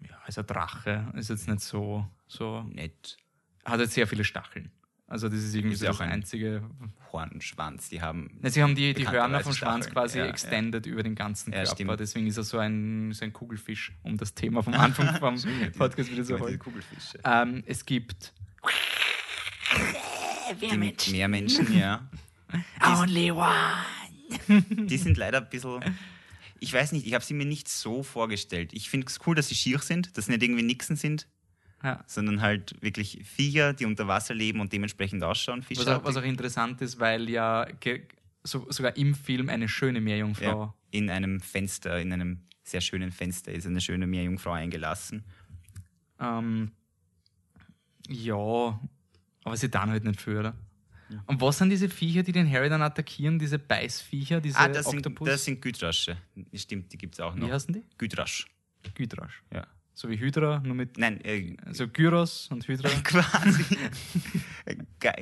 [0.00, 1.12] ja, ist ein Drache.
[1.14, 3.16] Ist jetzt nicht so, so Nett.
[3.64, 4.70] hat jetzt sehr viele Stacheln.
[5.06, 6.62] Also das ist irgendwie Ist so ja das auch ein- einzige.
[7.12, 8.38] Hornschwanz, die haben.
[8.40, 10.30] Ne, sie haben die, die Hörner vom Schwanz quasi Ja, ja.
[10.30, 11.72] extended über den ganzen Ja, Körper.
[11.76, 12.00] stimmt.
[12.00, 15.36] Deswegen ist er so ein, so ein Kugelfisch, um das Thema vom Anfang vom
[15.78, 16.58] Podcast wieder zu holen.
[16.58, 17.20] Kugelfische.
[17.24, 18.32] Ähm, es gibt
[20.60, 22.02] Die Meermenschen, ja.
[23.00, 23.52] Only one.
[24.48, 25.80] Die sind leider ein bisschen.
[26.60, 28.72] Ich weiß nicht, ich habe sie mir nicht so vorgestellt.
[28.72, 31.26] Ich finde es cool, dass sie schier sind, dass sie nicht irgendwie Nixen sind,
[31.82, 32.02] Ja.
[32.06, 35.64] sondern halt wirklich Viecher, die unter Wasser leben und dementsprechend ausschauen.
[35.74, 37.66] Was, auch, was auch interessant ist, weil ja
[38.44, 40.44] so, sogar im Film eine schöne Meerjungfrau.
[40.44, 45.24] ja, in einem Fenster, in einem sehr schönen Fenster ist eine schöne Meerjungfrau eingelassen.
[46.20, 46.70] Ähm,
[48.08, 48.78] ja,
[49.44, 50.54] aber sie dann halt nicht für, oder?
[51.26, 53.38] Und was sind diese Viecher, die den Harry dann attackieren?
[53.38, 55.28] Diese Beißviecher, diese ah, das sind, Oktopus?
[55.28, 56.16] das sind Gütrasche.
[56.54, 57.48] Stimmt, die gibt es auch noch.
[57.48, 57.82] Wie heißen die?
[57.98, 58.46] Gütrasch.
[58.94, 59.42] Gütrasch.
[59.52, 59.66] Ja.
[59.96, 60.98] So wie Hydra, nur mit.
[60.98, 62.88] Nein, äh, Also Gyros und Hydra.
[63.04, 63.64] quasi.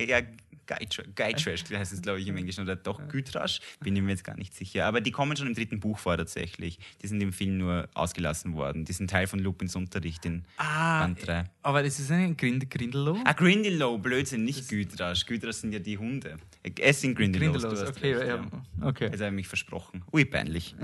[0.07, 0.21] Ja,
[0.65, 2.61] Geitrash heißt es, glaube ich, im Englischen.
[2.61, 4.85] Oder doch Gütrasch, bin ich mir jetzt gar nicht sicher.
[4.85, 6.79] Aber die kommen schon im dritten Buch vor tatsächlich.
[7.01, 8.85] Die sind im Film nur ausgelassen worden.
[8.85, 11.43] Die sind Teil von Lupins Unterricht in Ah, Band 3.
[11.61, 13.17] aber das ist ein Grind Grindelow?
[13.25, 15.25] Ah, Grindelow, Blödsinn, nicht Gütrasch.
[15.25, 16.37] Gütrasch sind ja die Hunde.
[16.79, 18.13] Es sind Grindelows, du Grindelows, hast okay.
[18.13, 18.35] recht, ja.
[18.37, 18.87] ja.
[18.87, 19.05] Okay.
[19.05, 20.03] Jetzt habe ich mich versprochen.
[20.13, 20.75] Ui, peinlich.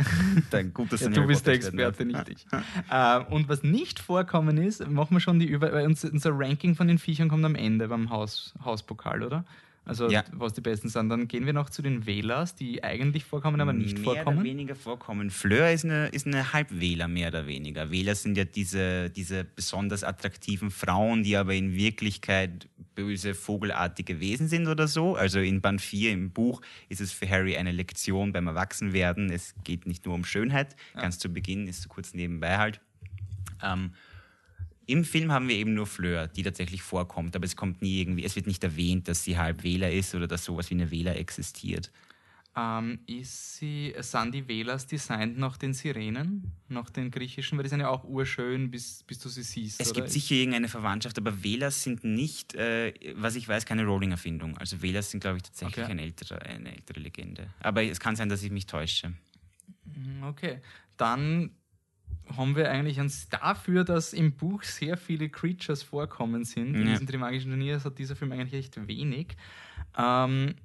[0.49, 2.45] Dann gut, dass Ja, du bist der Experte, nicht ich.
[2.91, 6.97] äh, und was nicht vorkommen ist, machen wir schon die Über unser Ranking von den
[6.97, 9.45] Viechern kommt am Ende beim Haus, Hauspokal, oder?
[9.89, 10.23] Also Ja.
[10.31, 11.09] was die besten sind.
[11.09, 14.37] Dann gehen wir noch zu den Wählers, die eigentlich vorkommen, aber nicht mehr vorkommen.
[14.37, 15.29] oder weniger vorkommen.
[15.31, 17.89] Fleur ist eine, ist eine Halbwähler, mehr oder weniger.
[17.91, 24.47] Wähler sind ja diese, diese besonders attraktiven Frauen, die aber in Wirklichkeit böse, vogelartige Wesen
[24.47, 25.15] sind oder so.
[25.15, 29.31] Also in Band 4 im Buch ist es für Harry eine Lektion beim Erwachsenwerden.
[29.31, 30.75] Es geht nicht nur um Schönheit.
[30.93, 32.79] Ganz zu Beginn ist so kurz nebenbei halt.
[33.63, 33.91] Ähm,
[34.89, 38.23] Im Film haben wir eben nur Fleur, die tatsächlich vorkommt, aber es kommt nie irgendwie,
[38.23, 41.15] es wird nicht erwähnt, dass sie halb Wähler ist oder dass sowas wie eine Wähler
[41.15, 41.91] existiert.
[42.55, 47.59] Ähm, ist sie, sind die Wählers designt nach den Sirenen, nach den griechischen?
[47.59, 49.79] Weil die sind ja auch urschön, bis, bis du sie siehst.
[49.79, 50.01] Es oder?
[50.01, 54.57] gibt sicher irgendeine Verwandtschaft, aber Wählers sind nicht, äh, was ich weiß, keine Rowling-Erfindung.
[54.57, 55.91] Also Wählers sind, glaube ich, tatsächlich Okay.
[55.91, 57.47] eine, ältere, eine ältere Legende.
[57.59, 59.13] Aber es kann sein, dass ich mich täusche.
[60.23, 60.61] Okay,
[60.97, 61.51] dann
[62.35, 66.75] haben wir eigentlich uns dafür, dass im Buch sehr viele Creatures vorkommen sind.
[66.75, 66.91] In Ja.
[66.93, 69.35] diesem Trimagischen Turnier hat dieser Film eigentlich echt wenig.
[69.97, 70.55] Ähm,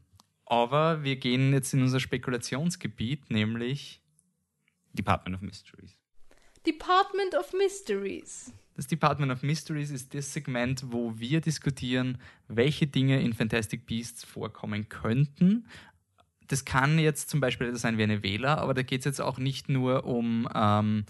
[0.47, 4.01] aber wir gehen jetzt in unser Spekulationsgebiet, nämlich
[4.93, 5.97] Department of Mysteries.
[6.67, 8.53] Department of Mysteries.
[8.77, 14.25] das Department of Mysteries ist das Segment, wo wir diskutieren, welche Dinge in Fantastic Beasts
[14.25, 15.67] vorkommen könnten.
[16.49, 19.21] Das kann jetzt zum Beispiel etwas sein wie eine Wähler, aber da geht es jetzt
[19.21, 21.05] auch nicht nur um, ähm,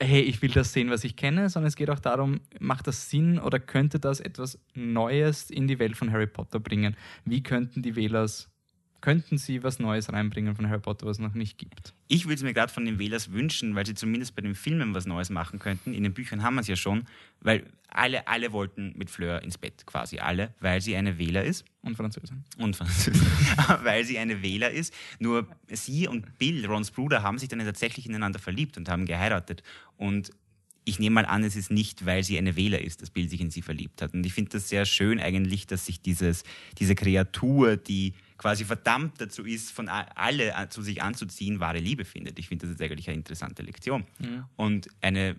[0.00, 3.10] hey, ich will das sehen, was ich kenne, sondern es geht auch darum, macht das
[3.10, 6.96] Sinn oder könnte das etwas Neues in die Welt von Harry Potter bringen?
[7.24, 8.50] Wie könnten die Wählers,
[9.00, 11.94] könnten sie was Neues reinbringen von Harry Potter, was es noch nicht gibt?
[12.08, 14.94] Ich würde es mir gerade von den Wählers wünschen, weil sie zumindest bei den Filmen
[14.94, 15.94] was Neues machen könnten.
[15.94, 17.04] In den Büchern haben wir es ja schon,
[17.40, 21.64] weil alle, alle wollten mit Fleur ins Bett, quasi alle, weil sie eine Wähler ist.
[21.82, 22.44] Und Französin.
[22.58, 23.26] und Französin,
[23.82, 24.92] weil sie eine Wähler ist.
[25.18, 29.62] Nur sie und Bill, Rons Bruder, haben sich dann tatsächlich ineinander verliebt und haben geheiratet.
[29.96, 30.32] Und
[30.84, 33.40] ich nehme mal an, es ist nicht, weil sie eine Wähler ist, dass Bill sich
[33.40, 34.14] in sie verliebt hat.
[34.14, 36.44] Und ich finde das sehr schön eigentlich, dass sich dieses,
[36.78, 42.38] diese Kreatur, die quasi verdammt dazu ist, von alle zu sich anzuziehen, wahre Liebe findet.
[42.38, 44.04] Ich finde, das ist eigentlich eine interessante Lektion.
[44.56, 45.36] Und eine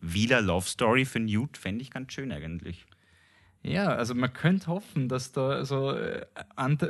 [0.00, 2.86] Wheeler-Love-Story für Newt fände ich ganz schön eigentlich.
[3.62, 6.24] Ja, also man könnte hoffen, dass da so äh,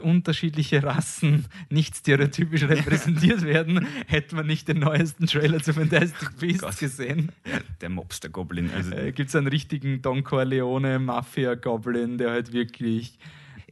[0.03, 6.61] unterschiedliche Rassen nicht stereotypisch repräsentiert werden, hätte man nicht den neuesten Trailer zu Fantastic Beasts
[6.62, 6.78] Gott.
[6.78, 7.32] gesehen.
[7.80, 8.70] Der Mobster-Goblin.
[8.70, 13.18] Also, Äh, Gibt es einen richtigen Don Corleone Mafia-Goblin, der halt wirklich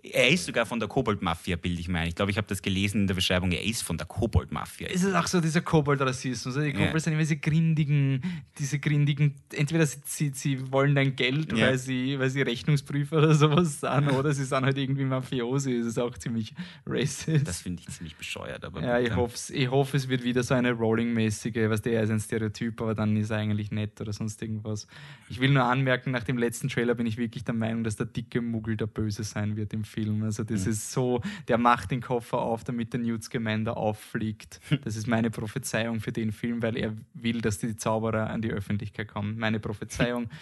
[0.02, 2.08] Er ist sogar von der Kobold-Mafia, bilde ich mir ein.
[2.08, 3.52] Ich glaube, ich habe das gelesen in der Beschreibung.
[3.52, 4.88] Er ist von der Kobold-Mafia.
[4.88, 6.54] Es ist auch so dieser Kobold-Rassismus.
[6.54, 6.72] Die Ja.
[6.86, 8.22] Kobolds sind immer diese grindigen,
[8.58, 11.68] diese grindigen, entweder sie, sie, wollen dein Geld, Ja.
[11.68, 15.78] weil, sie, weil sie Rechnungsprüfer oder sowas sind, oder sie sind halt irgendwie Mafiosi.
[15.78, 16.54] Das ist auch ziemlich
[16.86, 17.46] racist.
[17.46, 18.64] Das finde ich ziemlich bescheuert.
[18.64, 22.02] Aber ja, ich hoffe, ich hoffe, es wird wieder so eine Rolling-mäßige, was der er
[22.04, 24.86] ist ein Stereotyp, aber dann ist er eigentlich nett oder sonst irgendwas.
[25.28, 28.06] Ich will nur anmerken, nach dem letzten Trailer bin ich wirklich der Meinung, dass der
[28.06, 30.22] dicke Muggel der Böse sein wird im Film.
[30.22, 30.70] Also das Mhm.
[30.72, 34.60] ist so, der macht den Koffer auf, damit der Newt Scamander auffliegt.
[34.84, 38.50] Das ist meine Prophezeiung für den Film, weil er will, dass die Zauberer an die
[38.52, 39.38] Öffentlichkeit kommen.
[39.38, 40.28] Meine Prophezeiung.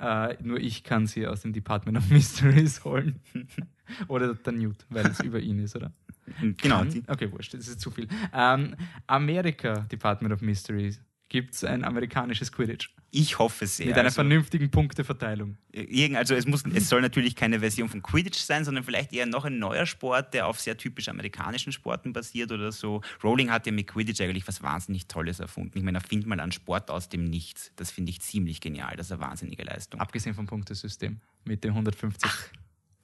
[0.00, 3.16] Äh, nur ich kann sie aus dem Department of Mysteries holen.
[4.06, 5.92] oder der Newt, weil es über ihn ist, oder?
[6.40, 6.78] Genau.
[6.84, 7.02] Kann?
[7.08, 8.06] Okay, wurscht, das ist zu viel.
[8.32, 8.76] Ähm,
[9.08, 13.86] Amerika, Department of Mysteries, gibt es ein amerikanisches Quidditch ich hoffe sehr.
[13.86, 15.56] mit einer also, vernünftigen Punkteverteilung.
[15.72, 19.24] irgend, also es, muss, es soll natürlich keine Version von Quidditch sein, sondern vielleicht eher
[19.26, 23.00] noch ein neuer Sport, der auf sehr typisch amerikanischen Sporten basiert oder so.
[23.24, 25.78] Rowling hat ja mit Quidditch eigentlich was wahnsinnig Tolles erfunden.
[25.78, 27.72] Ich meine, er findet mal einen Sport aus dem Nichts.
[27.76, 28.94] Das finde ich ziemlich genial.
[28.96, 30.00] Das ist eine wahnsinnige Leistung.
[30.00, 32.30] Abgesehen vom Punktesystem mit den 150.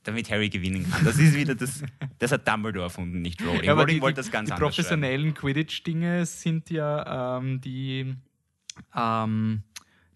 [0.05, 1.05] damit Harry gewinnen kann.
[1.05, 1.82] Das ist wieder das,
[2.18, 3.64] das hat Dumbledore erfunden, nicht Rowling.
[3.64, 4.86] Ja, aber Rowling die, wollte die, das ganz die anders schreiben.
[4.88, 8.14] professionellen Quidditch-Dinge sind ja ähm, die,
[8.94, 9.62] ähm,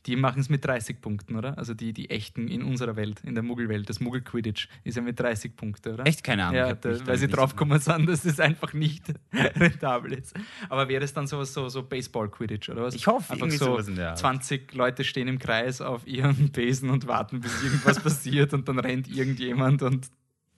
[0.08, 1.56] die machen es mit 30 Punkten, oder?
[1.58, 3.88] Also die, die echten in unserer Welt, in der Muggelwelt.
[3.88, 6.06] Das Muggel-Quidditch ist ja mit 30 Punkten, oder?
[6.06, 6.56] Echt keine Ahnung.
[6.56, 10.34] Ja, da, weil sie nicht drauf so- gekommen sind, dass es einfach nicht rentabel ist.
[10.68, 12.94] Aber wäre es dann sowas so, so Baseball-Quidditch oder was?
[12.94, 14.18] Ich hoffe, einfach so sowas in der Art.
[14.18, 18.78] 20 Leute stehen im Kreis auf ihren Besen und warten, bis irgendwas passiert und dann
[18.78, 20.08] rennt irgendjemand und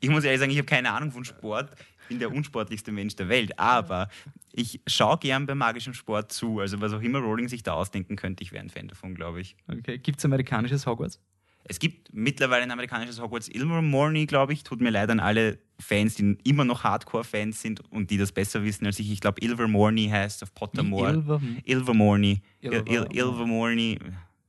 [0.00, 1.70] Ich muss ehrlich sagen, ich habe keine Ahnung von Sport.
[2.10, 4.08] Bin der unsportlichste Mensch der Welt, aber
[4.52, 6.58] ich schaue gern beim magischen Sport zu.
[6.58, 9.40] Also was auch immer Rowling sich da ausdenken könnte, ich wäre ein Fan davon, glaube
[9.40, 9.56] ich.
[9.68, 9.96] Okay.
[9.98, 11.20] Gibt es amerikanisches Hogwarts?
[11.64, 14.64] Es gibt mittlerweile ein amerikanisches Hogwarts Ilvermorny, glaube ich.
[14.64, 18.64] Tut mir leid an alle Fans, die immer noch Hardcore-Fans sind und die das besser
[18.64, 19.10] wissen als ich.
[19.12, 21.12] Ich glaube, Ilvermorny heißt auf Pottermore.
[21.12, 22.40] Ilver- Ilvermorny.
[22.60, 23.98] Il- Ilver- Il- Ilvermorny.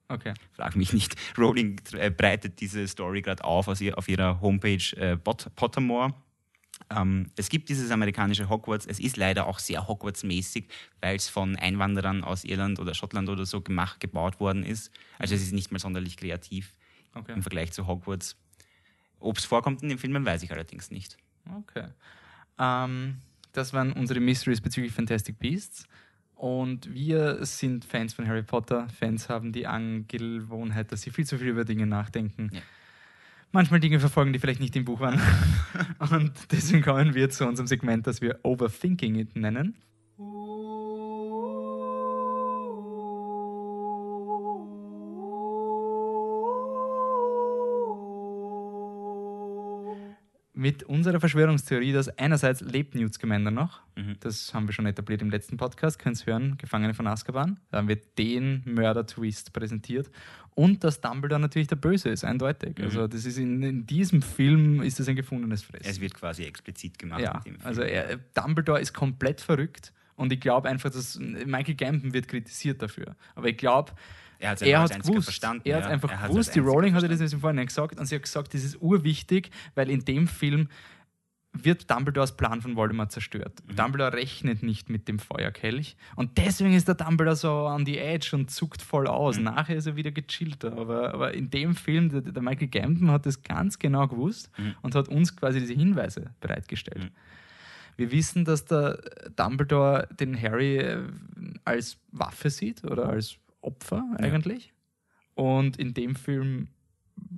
[0.07, 0.34] Okay.
[0.53, 1.16] Frag mich nicht.
[1.38, 6.14] Rowling äh, breitet diese Story gerade auf aus ihr, auf ihrer Homepage äh, Pot Pottermore.
[6.89, 8.86] Ähm, es gibt dieses amerikanische Hogwarts.
[8.86, 10.65] Es ist leider auch sehr Hogwarts-mäßig,
[10.99, 14.91] weil es von Einwanderern aus Irland oder Schottland oder so gemacht, gebaut worden ist.
[15.19, 16.75] Also es ist nicht mal sonderlich kreativ
[17.13, 17.34] Okay.
[17.34, 18.38] im Vergleich zu Hogwarts.
[19.19, 21.17] Ob es vorkommt in den Filmen, weiß ich allerdings nicht.
[21.57, 21.88] Okay.
[22.57, 23.17] Ähm,
[23.51, 25.88] das waren unsere Mysteries bezüglich Fantastic Beasts.
[26.36, 28.88] Und wir sind Fans von Harry Potter.
[28.89, 32.49] Fans haben die Angewohnheit, dass sie viel zu viel über Dinge nachdenken.
[32.53, 32.61] Ja.
[33.54, 35.20] Manchmal Dinge verfolgen, die vielleicht nicht im Buch waren.
[36.12, 39.76] Und deswegen kommen wir zu unserem Segment, das wir Overthinking It nennen.
[50.62, 54.18] Mit unserer Verschwörungstheorie, dass einerseits lebt Newt Scamander noch, Mhm.
[54.20, 57.80] das haben wir schon etabliert im letzten Podcast, könnt ihr hören, Gefangene von Azkaban, da
[57.80, 60.12] haben wir den Mörder-Twist präsentiert
[60.53, 62.78] und dass Dumbledore natürlich der Böse ist, eindeutig.
[62.78, 62.84] Mhm.
[62.84, 65.89] Also das ist in, in diesem Film ist das ein gefundenes Fressen.
[65.89, 67.22] Es wird quasi explizit gemacht.
[67.22, 72.28] Ja, also er, Dumbledore ist komplett verrückt und ich glaube einfach, dass Michael Gambon wird
[72.28, 73.16] kritisiert dafür.
[73.34, 73.93] Aber ich glaube,
[74.42, 75.62] er hat hat einziger gewusst, verstanden.
[75.66, 75.89] er hat ja.
[75.89, 78.64] einfach Er gewusst, die Rowling hat das im Vorhinein gesagt und sie hat gesagt, das
[78.64, 80.68] ist urwichtig, weil in dem Film
[81.54, 83.60] wird Dumbledores Plan von Voldemort zerstört.
[83.68, 83.76] Mhm.
[83.76, 88.30] Dumbledore rechnet nicht mit dem Feuerkelch und deswegen ist der Dumbledore so on the edge
[88.34, 89.38] und zuckt voll aus.
[89.38, 89.44] Mhm.
[89.44, 93.26] Nachher ist er wieder gechillter, aber, aber in dem Film, der, der Michael Gambon hat
[93.26, 94.76] das ganz genau gewusst Mhm.
[94.82, 97.04] und hat uns quasi diese Hinweise bereitgestellt.
[97.04, 97.10] Mhm.
[97.98, 99.00] Wir wissen, dass der
[99.36, 101.04] Dumbledore den Harry äh,
[101.66, 104.20] als Waffe sieht oder als Opfer Ja.
[104.20, 104.74] eigentlich.
[105.36, 106.68] Und in dem Film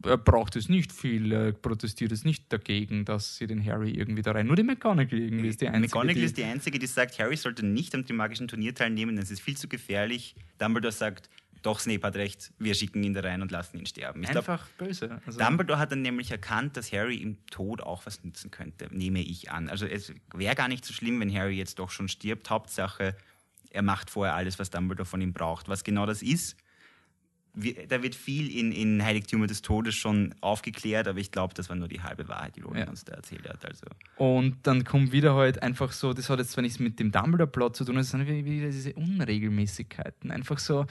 [0.05, 4.21] er braucht es nicht viel, er protestiert es nicht dagegen, dass sie den Harry irgendwie
[4.21, 4.47] da rein.
[4.47, 5.87] Nur die McGonagall irgendwie ist die einzige.
[5.87, 9.23] McGonagall die, ist die Einzige, die sagt, Harry sollte nicht am Trimagischen Turnier teilnehmen, denn
[9.23, 10.35] es ist viel zu gefährlich.
[10.57, 11.29] Dumbledore sagt,
[11.61, 14.23] doch, Snape hat recht, wir schicken ihn da rein und lassen ihn sterben.
[14.23, 15.21] Ich einfach böse.
[15.25, 19.21] Also, Dumbledore hat dann nämlich erkannt, dass Harry im Tod auch was nützen könnte, nehme
[19.21, 19.69] ich an.
[19.69, 22.49] Also es wäre gar nicht so schlimm, wenn Harry jetzt doch schon stirbt.
[22.49, 23.15] Hauptsache,
[23.73, 25.67] er macht vorher alles, was Dumbledore von ihm braucht.
[25.67, 26.55] Was genau das ist,
[27.55, 31.69] wir, da wird viel in, in Heiligtümer des Todes schon aufgeklärt, aber ich glaube, das
[31.69, 32.89] war nur die halbe Wahrheit, die Rowling Ja.
[32.89, 33.63] uns da erzählt hat.
[33.65, 37.11] Also, Und dann kommt wieder halt einfach so, das hat jetzt zwar nichts mit dem
[37.11, 40.31] Dumbledore-Plot zu tun, sind wieder diese Unregelmäßigkeiten.
[40.31, 40.85] Einfach so,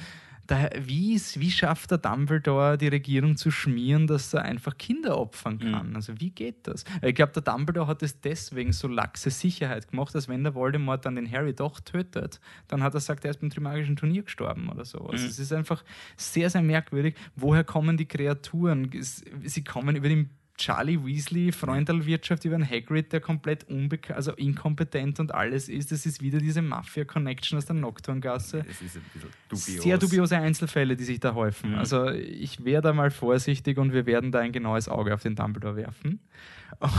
[0.52, 5.58] da, wie, wie schafft der Dumbledore die Regierung zu schmieren, dass er einfach Kinder opfern
[5.58, 5.96] kann?
[5.96, 6.84] Also wie geht das?
[7.00, 11.06] Ich glaube, der Dumbledore hat es deswegen so laxe Sicherheit gemacht, dass wenn der Voldemort
[11.06, 12.38] dann den Harry doch tötet,
[12.68, 14.98] dann hat er gesagt, er ist beim Trimagischen Turnier gestorben oder so.
[15.06, 15.84] Also es ist einfach
[16.18, 17.16] sehr, sehr merkwürdig.
[17.34, 18.90] Woher kommen die Kreaturen?
[19.00, 20.28] Sie kommen über den
[20.62, 25.90] Charlie Weasley, Freundelwirtschaft über einen Hagrid, der komplett unbekannt, also inkompetent und alles ist.
[25.90, 28.64] Das ist wieder diese Mafia-Connection aus der Nocturngasse.
[28.68, 29.82] es ist ein bisschen dubios.
[29.82, 31.70] Sehr dubiose Einzelfälle, die sich da häufen.
[31.72, 31.78] Mhm.
[31.78, 35.34] Also ich wäre da mal vorsichtig und wir werden da ein genaues Auge auf den
[35.34, 36.20] Dumbledore werfen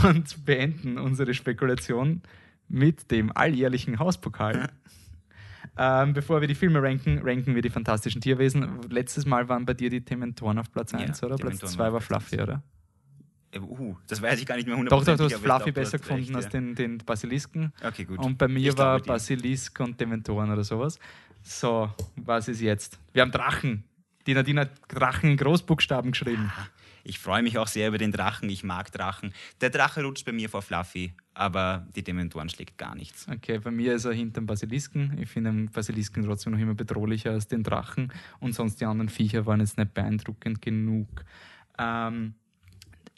[0.02, 2.20] und beenden unsere Spekulation
[2.68, 4.68] mit dem alljährlichen Hauspokal.
[5.78, 8.80] Ähm, bevor wir die Filme ranken, ranken wir die fantastischen Tierwesen.
[8.90, 11.36] Letztes Mal waren bei dir die Dementoren auf Platz Ja, 1, oder?
[11.36, 12.62] Platz Dementoren 2 waren war Fluffy, oder?
[13.54, 15.98] Äh, Uh, das weiß ich gar nicht mehr Doch, doch, du hast Fluffy glaub, besser
[15.98, 17.72] gefunden recht, als den, den Basilisken.
[17.82, 18.18] Okay, gut.
[18.18, 19.00] Und bei mir Ich war.
[19.00, 20.98] Basilisk und Dementoren oder sowas.
[21.42, 22.98] So, was ist jetzt?
[23.12, 23.84] Wir haben Drachen.
[24.26, 26.50] Die Nadine hat Drachen in Großbuchstaben geschrieben.
[27.06, 28.48] Ich freue mich auch sehr über den Drachen.
[28.48, 29.34] Ich mag Drachen.
[29.60, 33.28] Der Drache rutscht bei mir vor Fluffy, aber die Dementoren schlägt gar nichts.
[33.28, 35.18] Okay, bei mir ist er hinterm Basilisken.
[35.20, 38.10] Ich finde den Basilisken trotzdem noch immer bedrohlicher als den Drachen.
[38.40, 41.26] Und sonst die anderen Viecher waren jetzt nicht beeindruckend genug.
[41.78, 42.34] Ähm,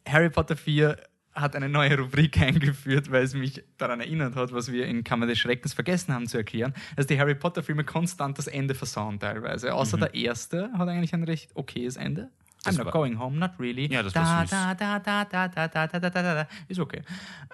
[0.06, 0.96] Harry Potter 4
[1.34, 5.26] hat eine neue Rubrik eingeführt, weil es mich daran erinnert hat, was wir in Kammer
[5.26, 9.18] des Schreckens vergessen haben zu erklären, dass die Harry Potter Filme konstant das Ende versauen
[9.18, 9.74] teilweise.
[9.74, 12.30] Außer der erste hat eigentlich ein recht okayes Ende.
[12.64, 13.86] I'm Das not war- going home, not really.
[13.92, 14.50] Ja, das da, war süß.
[14.50, 16.48] da, da, da, da, da, da, da, da, da, da.
[16.68, 17.02] Ist okay.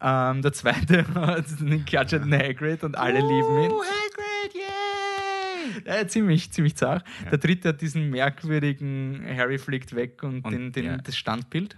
[0.00, 3.72] Ähm, der zweite hat den klatschenden Hagrid und alle lieben ihn.
[3.72, 6.00] Hagrid, yay!
[6.00, 7.04] Äh, ziemlich, ziemlich zart.
[7.30, 10.96] Der dritte hat diesen merkwürdigen Harry fliegt weg und, Und, den, den, ja.
[10.98, 11.76] das Standbild.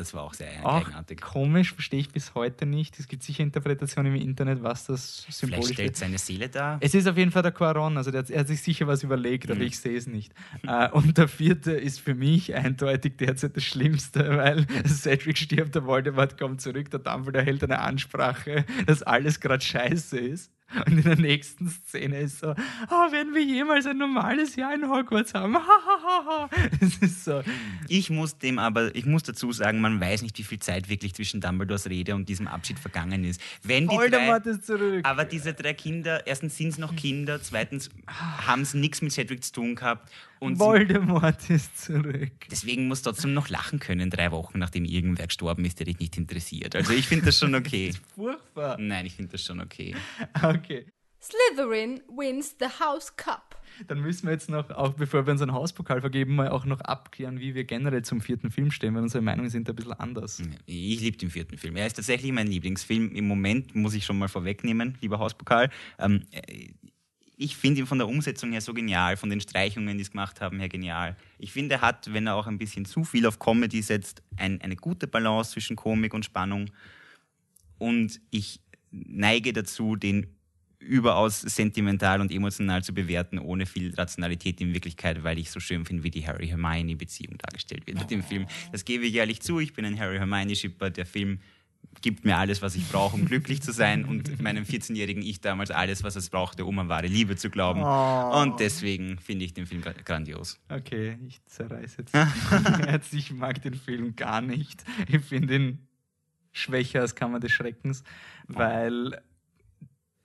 [0.00, 1.20] Das war auch sehr Auch eigenartig.
[1.20, 2.98] komisch, verstehe ich bis heute nicht.
[2.98, 5.98] Es gibt sicher Interpretationen im Internet, was das Vielleicht symbolisch stellt ist.
[6.00, 6.78] seine Seele dar.
[6.80, 9.02] Es ist auf jeden Fall der Quaron, also der, hat- er hat sich sicher was
[9.02, 9.66] überlegt, aber Mhm.
[9.66, 10.32] ich sehe es nicht.
[10.66, 15.84] Äh, und der vierte ist für mich eindeutig derzeit das Schlimmste, weil Cedric stirbt, der
[15.86, 20.50] Voldemort kommt zurück, der Dumbledore hält eine Ansprache, dass alles gerade scheiße ist.
[20.86, 24.88] Und in der nächsten Szene ist so, oh, werden wir jemals ein normales Jahr in
[24.88, 25.56] Hogwarts haben?
[26.80, 27.42] Es ist so,
[27.88, 31.14] Ich muss dem aber, ich muss dazu sagen, man weiß nicht, wie viel Zeit wirklich
[31.14, 33.40] zwischen Dumbledores Rede und diesem Abschied vergangen ist.
[33.62, 35.00] Wenn die Voldemort drei, ist zurück.
[35.04, 39.44] aber diese drei Kinder, erstens sind es noch Kinder, zweitens haben sie nichts mit Cedric
[39.44, 40.10] zu tun gehabt
[40.40, 42.32] und sie, Voldemort ist zurück.
[42.50, 46.16] deswegen muss trotzdem noch lachen können, drei Wochen nachdem irgendwer gestorben ist, der dich nicht
[46.16, 46.74] interessiert.
[46.74, 47.92] Also ich finde das schon okay.
[48.14, 48.76] Furchtbar.
[48.78, 49.94] Nein, ich finde das schon okay.
[50.42, 50.86] Okay.
[51.22, 53.60] Slytherin wins the House Cup.
[53.86, 57.40] Dann müssen wir jetzt noch, auch bevor wir unseren Hauspokal vergeben, mal auch noch abklären,
[57.40, 60.42] wie wir generell zum vierten Film stehen, weil unsere Meinungen sind ein bisschen anders.
[60.66, 61.76] Ich liebe den vierten Film.
[61.76, 63.14] Er ist tatsächlich mein Lieblingsfilm.
[63.14, 65.70] Im Moment muss ich schon mal vorwegnehmen, lieber Hauspokal.
[65.98, 66.68] Ähm, äh,
[67.40, 70.42] ich finde ihn von der Umsetzung her so genial, von den Streichungen, die es gemacht
[70.42, 71.16] haben, her genial.
[71.38, 74.60] Ich finde, er hat, wenn er auch ein bisschen zu viel auf Comedy setzt, ein,
[74.60, 76.70] eine gute Balance zwischen Komik und Spannung.
[77.78, 78.60] Und ich
[78.90, 80.26] neige dazu, den
[80.80, 85.86] überaus sentimental und emotional zu bewerten, ohne viel Rationalität in Wirklichkeit, weil ich so schön
[85.86, 88.46] finde, wie die Harry-Hermione-Beziehung dargestellt wird mit dem Film.
[88.70, 90.90] Das gebe ich ehrlich zu, ich bin ein Harry-Hermione-Shipper.
[90.90, 91.40] Der Film
[92.02, 95.70] gibt mir alles, was ich brauche, um glücklich zu sein und meinem 14-jährigen Ich damals
[95.70, 97.82] alles, was es brauchte, um an wahre Liebe zu glauben.
[97.82, 100.58] Und deswegen finde ich den Film gra- grandios.
[100.70, 102.14] Okay, ich zerreiße jetzt.
[102.90, 103.12] jetzt.
[103.12, 104.82] Ich mag den Film gar nicht.
[105.08, 105.88] Ich finde ihn
[106.52, 108.02] schwächer als Kammer des Schreckens,
[108.48, 109.20] weil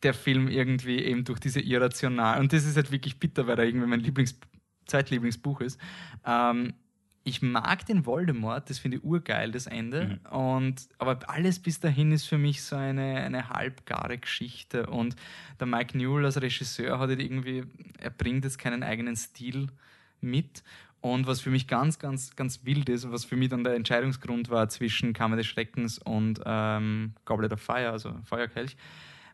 [0.01, 3.65] der Film irgendwie eben durch diese irrational, und das ist halt wirklich bitter, weil er
[3.65, 4.39] irgendwie mein Lieblings
[4.85, 5.79] Zweitlieblingsbuch ist.
[6.25, 6.73] Ähm,
[7.27, 10.19] ich mag den Voldemort, das finde ich urgeil, das Ende.
[10.29, 14.85] Und, aber alles bis dahin ist für mich so eine, eine halbgare Geschichte.
[14.85, 15.15] Und
[15.59, 17.63] der Mike Newell als Regisseur hat halt irgendwie,
[17.97, 19.69] er bringt jetzt keinen eigenen Stil
[20.21, 20.63] mit.
[21.01, 24.49] Und was für mich ganz, ganz, ganz wild ist was für mich dann der Entscheidungsgrund
[24.49, 28.77] war zwischen Kammer des Schreckens und ähm, Goblet of Fire, also Feuerkelch.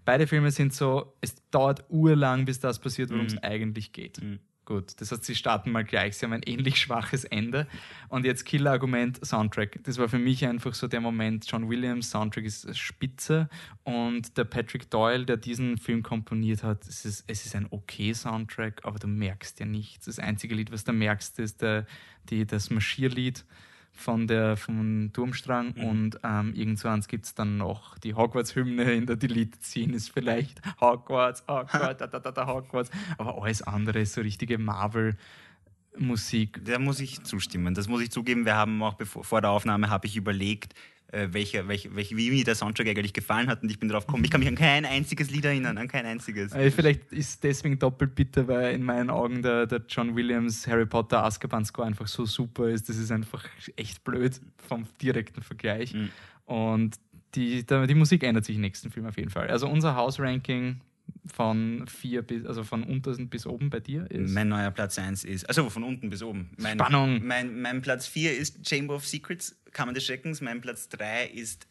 [0.06, 4.22] Beide Filme sind so, es dauert urlang, bis das passiert, worum es eigentlich geht.
[4.64, 7.68] Gut, das heißt, sie starten mal gleich, sie haben ein ähnlich schwaches Ende.
[8.10, 9.80] Und jetzt Killer-Argument, Soundtrack.
[9.84, 13.50] Das war für mich einfach so der Moment, John Williams, Soundtrack ist spitze
[13.84, 18.14] und der Patrick Doyle, der diesen Film komponiert hat, es ist, es ist ein okay
[18.14, 20.06] Soundtrack, aber du merkst ja nichts.
[20.06, 21.88] Das einzige Lied, was du merkst, ist der,
[22.30, 23.44] die, das Marschierlied
[23.94, 29.16] von der, vom Turmstrang und ähm, irgendwann gibt es dann noch die Hogwarts-Hymne in der
[29.16, 34.22] Delete-Scene ist vielleicht Hogwarts, Hogwarts, da, da, da, da, Hogwarts, aber alles andere ist so
[34.22, 36.64] richtige Marvel-Musik.
[36.66, 37.74] Da muss ich zustimmen.
[37.74, 38.46] Das muss ich zugeben.
[38.46, 40.74] Wir haben auch bevor, vor der Aufnahme habe ich überlegt,
[41.12, 44.06] äh, welche, welche, welche, wie mir der Soundtrack eigentlich gefallen hat und ich bin darauf
[44.06, 46.54] gekommen, ich kann mich an kein einziges Lied erinnern, an kein einziges.
[46.54, 50.86] Äh, Vielleicht ist deswegen doppelt bitter, weil in meinen Augen der, der John Williams Harry
[50.86, 52.88] Potter Azkaban Score einfach so super ist.
[52.90, 53.46] Das ist einfach
[53.76, 55.94] echt blöd vom direkten Vergleich.
[55.94, 56.10] Mhm.
[56.46, 56.96] Und
[57.36, 59.48] die, die Musik ändert sich im nächsten Film auf jeden Fall.
[59.50, 60.82] Also unser House-Ranking
[61.26, 64.32] von vier bis, also von untersten bis oben bei dir ist.
[64.34, 66.52] Mein neuer Platz 1 ist, also von unten bis oben.
[66.58, 67.26] Mein, Spannung.
[67.26, 70.42] Mein, mein Platz 4 ist Chamber of Secrets, Kammer des Schreckens.
[70.42, 71.68] Mein Platz 3 ist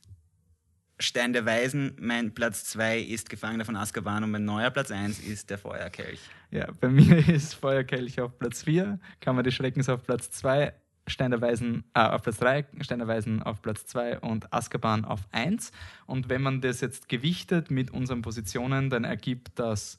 [1.00, 1.96] Stein der Weisen.
[1.98, 6.20] Mein Platz 2 ist Gefangener von Azkaban und mein neuer Platz 1 ist der Feuerkelch.
[6.50, 10.72] Ja, bei mir ist Feuerkelch auf Platz 4, Kammer des Schreckens auf Platz 2,
[11.10, 15.04] Stein der Weisen äh, auf Platz 3, Stein der Weisen auf Platz 2 und Azkaban
[15.04, 15.72] auf 1.
[16.06, 19.98] Und wenn man das jetzt gewichtet mit unseren Positionen, dann ergibt das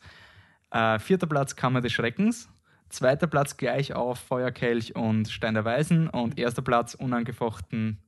[0.72, 2.50] äh, vierter Platz Kammer des Schreckens,
[2.90, 8.00] zweiter Platz gleich auf Feuerkelch und Stein der Weisen und erster Platz unangefochten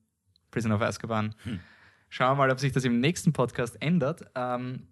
[0.52, 1.36] Prisoner of Azkaban.
[2.10, 4.24] Schauen wir mal, ob sich das im nächsten Podcast ändert.
[4.36, 4.88] Ähm,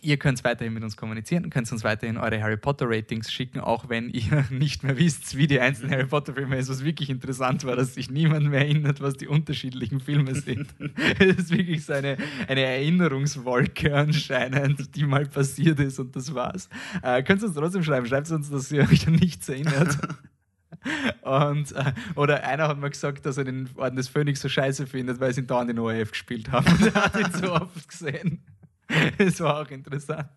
[0.00, 3.88] Ihr könnt weiterhin mit uns kommunizieren, könnt uns weiterhin eure Harry Potter Ratings schicken, auch
[3.88, 6.68] wenn ihr nicht mehr wisst, wie die einzelnen Harry Potter Filme ist.
[6.68, 10.68] Was wirklich interessant war, dass sich niemand mehr erinnert, was die unterschiedlichen Filme sind.
[11.18, 12.16] Es ist wirklich so eine,
[12.46, 16.68] eine Erinnerungswolke anscheinend, die mal passiert ist und das war's.
[17.02, 19.98] Äh, könnt ihr uns trotzdem schreiben, schreibt uns, dass ihr euch an nichts erinnert.
[21.22, 24.86] Und, äh, oder einer hat mal gesagt, dass er den Orden des Phönix so scheiße
[24.86, 26.66] findet, weil sie ihn da in den ORF gespielt haben.
[26.70, 28.42] Und er hat ihn so oft gesehen.
[29.18, 30.28] Das war auch interessant.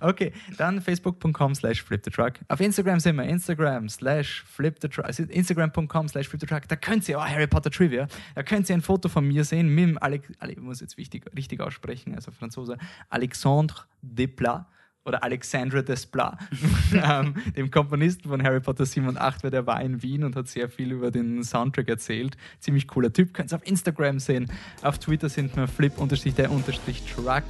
[0.00, 2.34] Okay, dann facebook.com slash flipthetruck.
[2.48, 5.04] Auf Instagram sind wir Instagram slash flipthetruck.
[5.04, 6.68] Also Instagram.com slash flipthetruck.
[6.68, 9.74] Da könnt ihr, oh, Harry Potter Trivia, da könnt ihr ein Foto von mir sehen
[9.74, 12.76] mit dem, Ale, Ale, ich muss jetzt wichtig, richtig aussprechen, also Franzose,
[13.08, 14.66] Alexandre Desplat.
[15.06, 16.38] Oder Alexandre Desplat,
[16.92, 20.36] ähm, dem Komponisten von Harry Potter 7 und 8, weil der war in Wien und
[20.36, 22.36] hat sehr viel über den Soundtrack erzählt.
[22.58, 24.50] Ziemlich cooler Typ, könnt ihr auf Instagram sehen.
[24.82, 27.44] Auf Twitter sind wir flip-der-truck.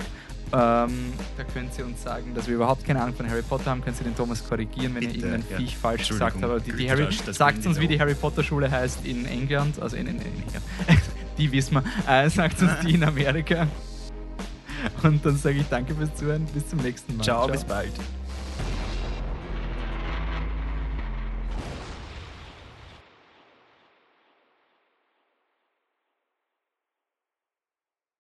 [0.52, 3.82] Ähm, da könnt ihr uns sagen, dass wir überhaupt keine Ahnung von Harry Potter haben.
[3.82, 5.56] Könnt ihr den Thomas korrigieren, wenn ihr Bitte, irgendein ja.
[5.56, 6.66] Viech falsch gesagt habt.
[6.66, 7.98] Die, die Harry, sagt uns, wie die.
[7.98, 10.64] Harry Potter Schule heißt in England, also in, in, in England.
[11.38, 11.84] die wissen wir.
[12.06, 13.66] Äh, sagt uns die in Amerika.
[15.02, 16.44] Und dann sage ich danke fürs Zuhören.
[16.54, 17.24] Bis zum nächsten Mal.
[17.24, 17.92] Ciao, bis bald.